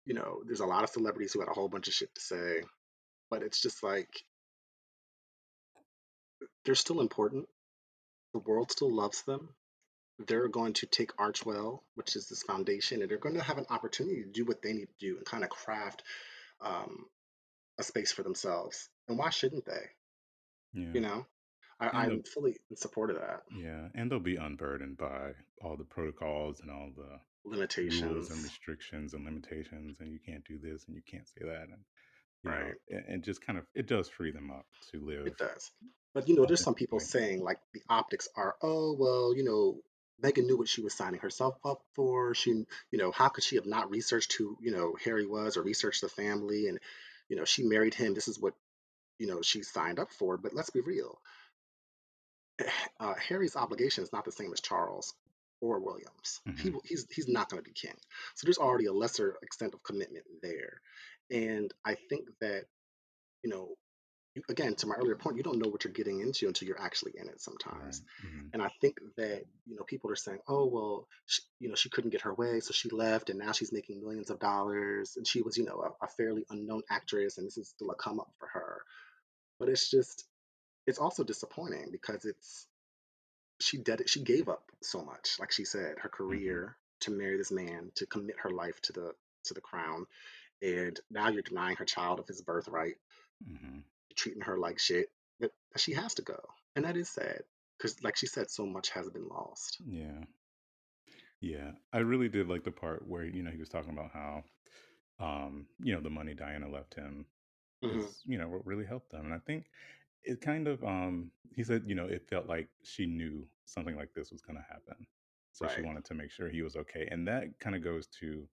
[0.06, 2.22] you know there's a lot of celebrities who had a whole bunch of shit to
[2.22, 2.62] say
[3.30, 4.10] but it's just like
[6.66, 7.46] they're still important
[8.34, 9.50] the world still loves them
[10.28, 13.66] they're going to take archewell which is this foundation and they're going to have an
[13.70, 16.04] opportunity to do what they need to do and kind of craft
[16.62, 17.06] um,
[17.80, 19.90] a space for themselves and why shouldn't they
[20.74, 20.88] Yeah.
[20.93, 21.26] you know
[21.80, 25.32] I, And they'll i'm fully in support of that yeah, and they'll be unburdened by
[25.63, 30.43] all the protocols and all the rules limitations and restrictions and limitations and you can't
[30.45, 31.80] do this and you can't say that and
[32.43, 35.26] you know right and, and just kind of it does free them up to live
[35.26, 35.72] it does
[36.13, 37.28] but you know there's some people authentically.
[37.28, 39.80] saying like the optics are oh well you know
[40.22, 42.34] Meghan knew what she was signing herself up for.
[42.34, 45.63] She, you know, how could she have not researched who, you know, Harry was or
[45.63, 46.67] researched the family?
[46.67, 46.80] And,
[47.30, 48.13] you know, she married him.
[48.13, 48.53] This is what,
[49.20, 50.38] you know, she signed up for.
[50.38, 51.20] But let's be real.
[52.99, 55.15] Uh, Harry's obligation is not the same as Charles
[55.61, 56.41] or Williams.
[56.55, 57.95] He hmm will- he's he's not going to be king.
[58.36, 60.82] So there's already a lesser extent of commitment there.
[61.32, 62.65] And I think that,
[63.43, 63.76] you know,
[64.49, 67.13] again, to my earlier point, you don't know what you're getting into until you're actually
[67.15, 68.01] in it sometimes.
[68.24, 68.32] Right.
[68.32, 71.76] hmm And I think that, you know, people are saying, oh, well, sh you know,
[71.76, 75.15] she couldn't get her way, so she left, and now she's making millions of dollars.
[75.17, 77.95] And she was, you know, a, a fairly unknown actress, and this is still a
[77.95, 78.82] come up for her.
[79.60, 80.26] But it's just,
[80.88, 82.68] it's also disappointing because it's,
[83.60, 87.38] she did she gave up so much, like she said, her hmm career to marry
[87.38, 89.14] this man, to commit her life to the
[89.45, 90.05] to the crown,
[90.62, 92.95] and now you're denying her child of his birthright
[93.49, 93.80] mm-hmm.
[94.16, 96.39] treating her like shit, but she has to go.
[96.76, 97.43] And that is sad
[97.78, 99.78] because, like she said, so much has been lost.
[99.86, 100.24] Yeah.
[101.41, 101.72] Yeah.
[101.93, 104.43] I really did like the part where, you know, he was talking about how
[105.20, 107.26] um, you know, the money Diana left him
[107.84, 109.26] hmm is, you know, what really helped them.
[109.26, 109.70] And I think
[110.24, 114.14] it kind of um he said, you know, it felt like she knew something like
[114.14, 115.08] this was gonna happen.
[115.54, 117.08] So she wanted to make sure he was okay.
[117.12, 118.48] And that kind of goes to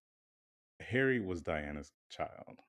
[0.81, 2.61] Harry was Diana's child.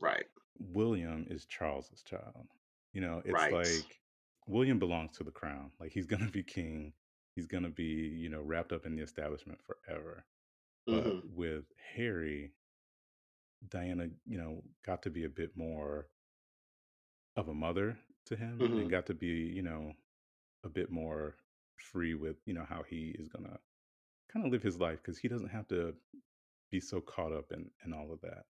[0.00, 0.26] right,
[0.58, 2.48] William is Charles's child.
[2.92, 3.50] You know, it's right.
[3.50, 4.00] like
[4.46, 5.70] William belongs to the crown.
[5.80, 6.92] Like he's gonna be king.
[7.34, 10.24] He's gonna be, you know, wrapped up in the establishment forever.
[10.90, 11.64] But hmm with
[11.96, 12.52] Harry,
[13.68, 16.06] Diana, you know, got to be a bit more
[17.36, 19.92] of a mother to him hmm and got to be, you know,
[20.64, 21.36] a bit more
[21.76, 23.58] free with, you know, how he is gonna
[24.32, 25.94] kind of live his life because he doesn't have to
[26.70, 28.44] be so caught up in in all of that.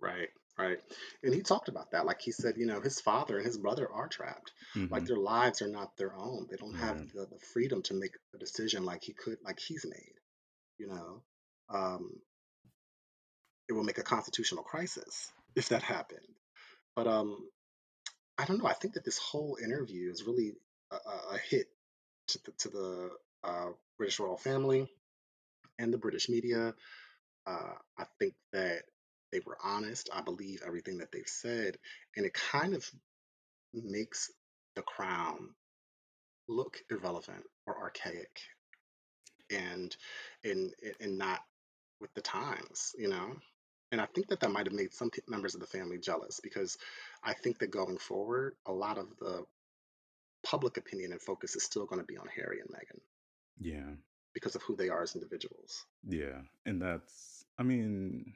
[0.00, 0.28] Right,
[0.58, 0.78] right.
[1.22, 2.06] And he talked about that.
[2.06, 4.52] Like he said, you know, his father and his brother are trapped.
[4.90, 6.46] Like hmm their lives are not their own.
[6.50, 9.86] They don't have the, the freedom to make a decision like he could, like he's
[9.86, 10.14] made.
[10.78, 11.22] You know,
[11.70, 12.10] um,
[13.68, 16.26] it will make a constitutional crisis if that happened.
[16.94, 17.36] But um,
[18.38, 18.68] I don't know.
[18.68, 20.54] I think that this whole interview is really
[20.90, 20.96] a,
[21.34, 21.66] a hit
[22.28, 23.10] to the, to the
[23.44, 24.88] uh, British royal family
[25.78, 26.74] and the British media.
[27.46, 28.82] Uh, I think that
[29.32, 30.10] they were honest.
[30.12, 31.76] I believe everything that they've said,
[32.16, 32.88] and it kind of
[33.72, 34.30] makes
[34.76, 35.50] the crown
[36.48, 38.40] look irrelevant or archaic
[39.50, 39.96] and
[40.44, 41.40] and and not
[42.00, 43.36] with the times, you know.
[43.92, 46.40] And I think that that might have made some pe- members of the family jealous
[46.40, 46.78] because
[47.22, 49.44] I think that going forward, a lot of the
[50.42, 53.00] public opinion and focus is still going to be on Harry and Meghan
[53.58, 53.94] Yeah.
[54.34, 55.84] because of who they are as individuals.
[56.08, 56.40] Yeah.
[56.66, 58.34] And that's I mean,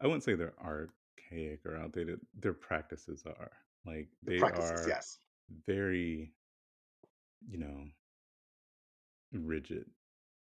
[0.00, 2.20] I wouldn't say they're archaic or outdated.
[2.34, 3.52] Their practices are.
[3.86, 5.18] Like The they practices, are yes.
[5.66, 6.32] very,
[7.48, 7.86] you know,
[9.32, 9.86] rigid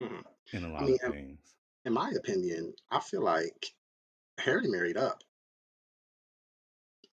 [0.02, 0.24] Mhm.
[0.54, 1.56] in a I lot mean, of in, things.
[1.86, 3.74] in my opinion, I feel like
[4.40, 5.24] Harry married up.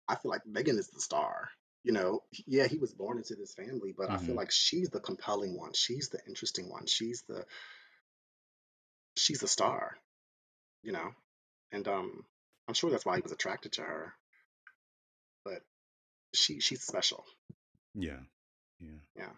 [0.08, 1.50] I feel like Meghan is the star.
[1.84, 4.90] You know, yeah, he was born into this family, but I feel hmm like she's
[4.90, 5.72] the compelling one.
[5.74, 6.86] She's the interesting one.
[6.86, 7.44] She's the
[9.16, 9.96] she's the star.
[10.82, 11.10] You know,
[11.72, 12.24] and um,
[12.68, 14.14] I'm sure that's why he was attracted to her.
[15.44, 15.62] But
[16.34, 17.24] she she's special.
[17.94, 18.20] Yeah.
[18.80, 18.98] Yeah.
[19.16, 19.30] Yeah.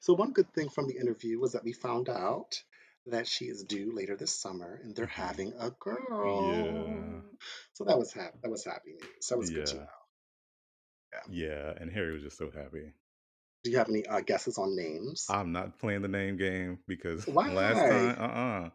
[0.00, 2.62] So one good thing from the interview was that we found out
[3.06, 6.42] that she is due later this summer, and they're hmm having a girl.
[6.44, 7.20] Yeah.
[7.74, 8.38] So that was happy.
[8.42, 9.26] That was happy news.
[9.28, 9.80] That was good to Yeah.
[9.80, 9.84] know.
[11.12, 12.92] Yeah, Yeah, and Harry was just so happy.
[13.64, 15.26] Do you have any uh, guesses on names?
[15.28, 17.48] I'm not playing the name game because Why?
[17.50, 18.70] last time, uh uh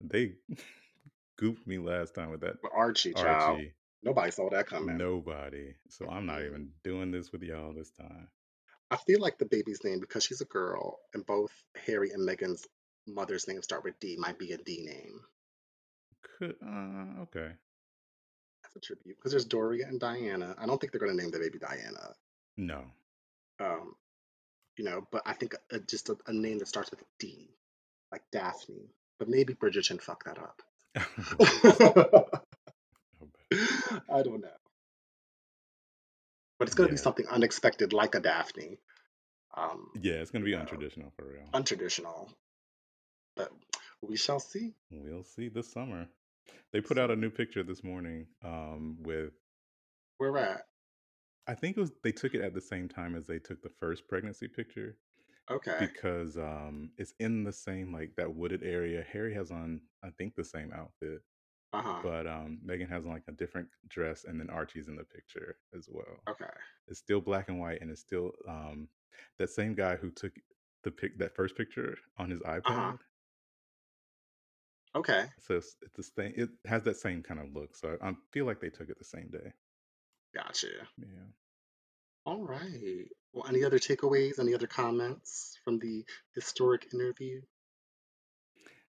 [0.00, 0.34] they
[1.38, 3.58] goofed me last time with that With Archie, child.
[3.58, 3.72] Archie.
[4.02, 4.96] Nobody saw that coming.
[4.98, 5.74] Nobody.
[5.88, 8.28] So I'm not even doing this with y'all this time.
[8.90, 11.52] I feel like the baby's name, because she's a girl, and both
[11.86, 12.66] Harry and Meghan's
[13.06, 15.20] mother's name start with D, might be a D name.
[16.38, 17.52] Could uh okay.
[18.62, 19.16] That's a tribute.
[19.16, 20.54] Because there's Doria and Diana.
[20.58, 22.14] I don't think they're going to name the baby Diana.
[22.56, 22.84] No.
[23.60, 23.94] Um,
[24.76, 27.50] you know, but I think uh just a, a name that starts with D,
[28.10, 28.90] like Daphne.
[29.18, 30.62] But maybe Bridgerton fucked that up.
[34.10, 34.48] I don't know.
[36.58, 36.98] But it's going to Yeah.
[36.98, 38.78] be something unexpected, like a Daphne.
[39.56, 40.64] Um, yeah, it's gonna be Yeah.
[40.64, 41.46] untraditional for real.
[41.52, 42.28] untraditional.
[43.36, 43.52] But
[44.02, 44.74] we shall see.
[44.90, 46.06] We'll see this summer.
[46.72, 49.32] They put out a new picture this morning um with
[50.18, 50.62] Where we're at.
[51.46, 53.70] I think it was they took it at the same time as they took the
[53.80, 54.96] first pregnancy picture
[55.50, 55.76] Okay.
[55.78, 59.04] because um it's in the same like that wooded area.
[59.12, 61.22] Harry has on I think the same outfit,
[61.72, 62.00] Uh huh.
[62.02, 65.56] but um Meghan has on like a different dress and then Archie's in the picture
[65.76, 66.20] as well.
[66.28, 66.46] Okay.
[66.88, 68.88] It's still black and white and it's still um
[69.38, 70.32] that same guy who took
[70.82, 72.62] the pic that first picture on his iPad.
[72.66, 72.92] Uh-huh.
[74.94, 75.24] Okay.
[75.40, 77.76] So it's, it's the same it has that same kind of look.
[77.76, 79.52] So I, I feel like they took it the same day.
[80.34, 80.68] Gotcha.
[80.98, 81.26] Yeah.
[82.26, 83.08] All right.
[83.32, 84.38] Well, any other takeaways?
[84.38, 87.42] Any other comments from the historic interview?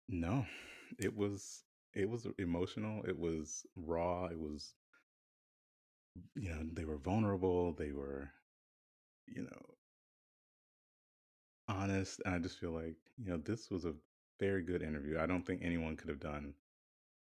[0.09, 0.45] No,
[0.99, 3.03] it was it was emotional.
[3.05, 4.25] It was raw.
[4.25, 4.73] It was
[6.35, 7.73] you know they were vulnerable.
[7.73, 8.29] They were
[9.27, 9.75] you know
[11.67, 12.21] honest.
[12.25, 13.93] And I just feel like you know this was a
[14.39, 15.19] very good interview.
[15.19, 16.55] I don't think anyone could have done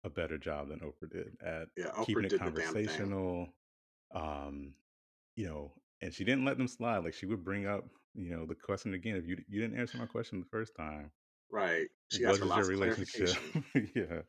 [0.05, 3.13] a better job than Oprah did at Yeah, Oprah keeping it did the damn thing.
[3.13, 3.55] conversational.
[4.15, 4.75] Um,
[5.37, 7.05] you know, and she didn't let them slide.
[7.05, 7.85] Like she would bring up
[8.15, 9.17] you know the question again.
[9.17, 11.13] If you you didn't answer my question the first time,
[11.51, 11.89] Right.
[12.09, 13.39] She what is your relationship
[13.95, 14.23] yeah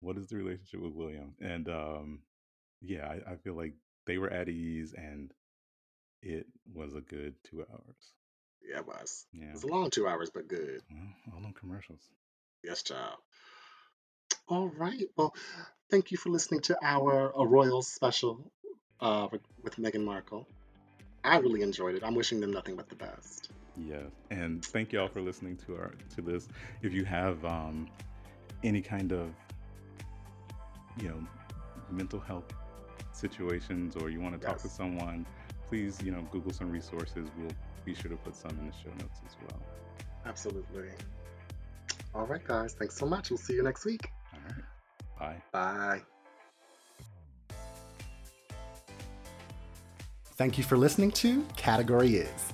[0.00, 2.22] what is the relationship with william and um
[2.82, 3.74] yeah I, I feel like
[4.06, 5.32] they were at ease and
[6.22, 8.15] it was a good two hours
[8.68, 9.26] Yeah, it was.
[9.32, 10.82] It was a long two hours, but good.
[10.90, 12.00] well all them commercials
[12.64, 13.18] Yes, child.
[14.48, 15.04] All right.
[15.16, 15.34] Well,
[15.90, 18.50] thank you for listening to our uh, Royal special
[19.00, 20.48] uh, with, with Meghan Markle.
[21.22, 22.02] I really enjoyed it.
[22.04, 23.50] I'm wishing them nothing but the best.
[23.76, 23.98] yeah
[24.30, 26.48] and thank y'all for listening to our to this
[26.82, 27.86] if you have um
[28.64, 29.28] any kind of
[31.00, 31.20] you know
[31.90, 32.50] mental health
[33.12, 35.26] situations or you want to talk to someone
[35.68, 37.50] please you know google some resources we'll
[37.86, 39.60] be sure to put some in the show notes as well
[40.26, 40.88] Absolutely.
[42.14, 42.74] All right, guys.
[42.74, 43.30] Thanks so much.
[43.30, 44.10] We'll see you next week.
[44.34, 44.40] all
[45.28, 46.00] right bye
[47.48, 47.56] Bye.
[50.32, 52.52] Thank you for listening to Category Is.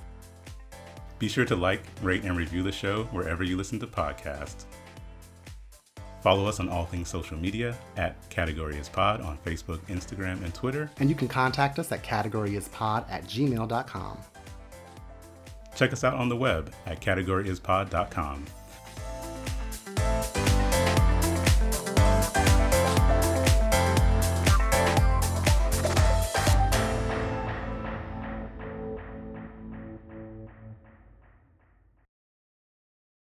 [1.19, 4.65] Be sure to like, rate, and review the show wherever you listen to podcasts.
[6.21, 10.53] Follow us on all things social media at Category is Pod on Facebook, Instagram, and
[10.53, 10.89] Twitter.
[10.99, 14.17] And you can contact us at categoryispod at gmail.com.
[15.75, 18.45] Check us out on the web at categoryispod.com.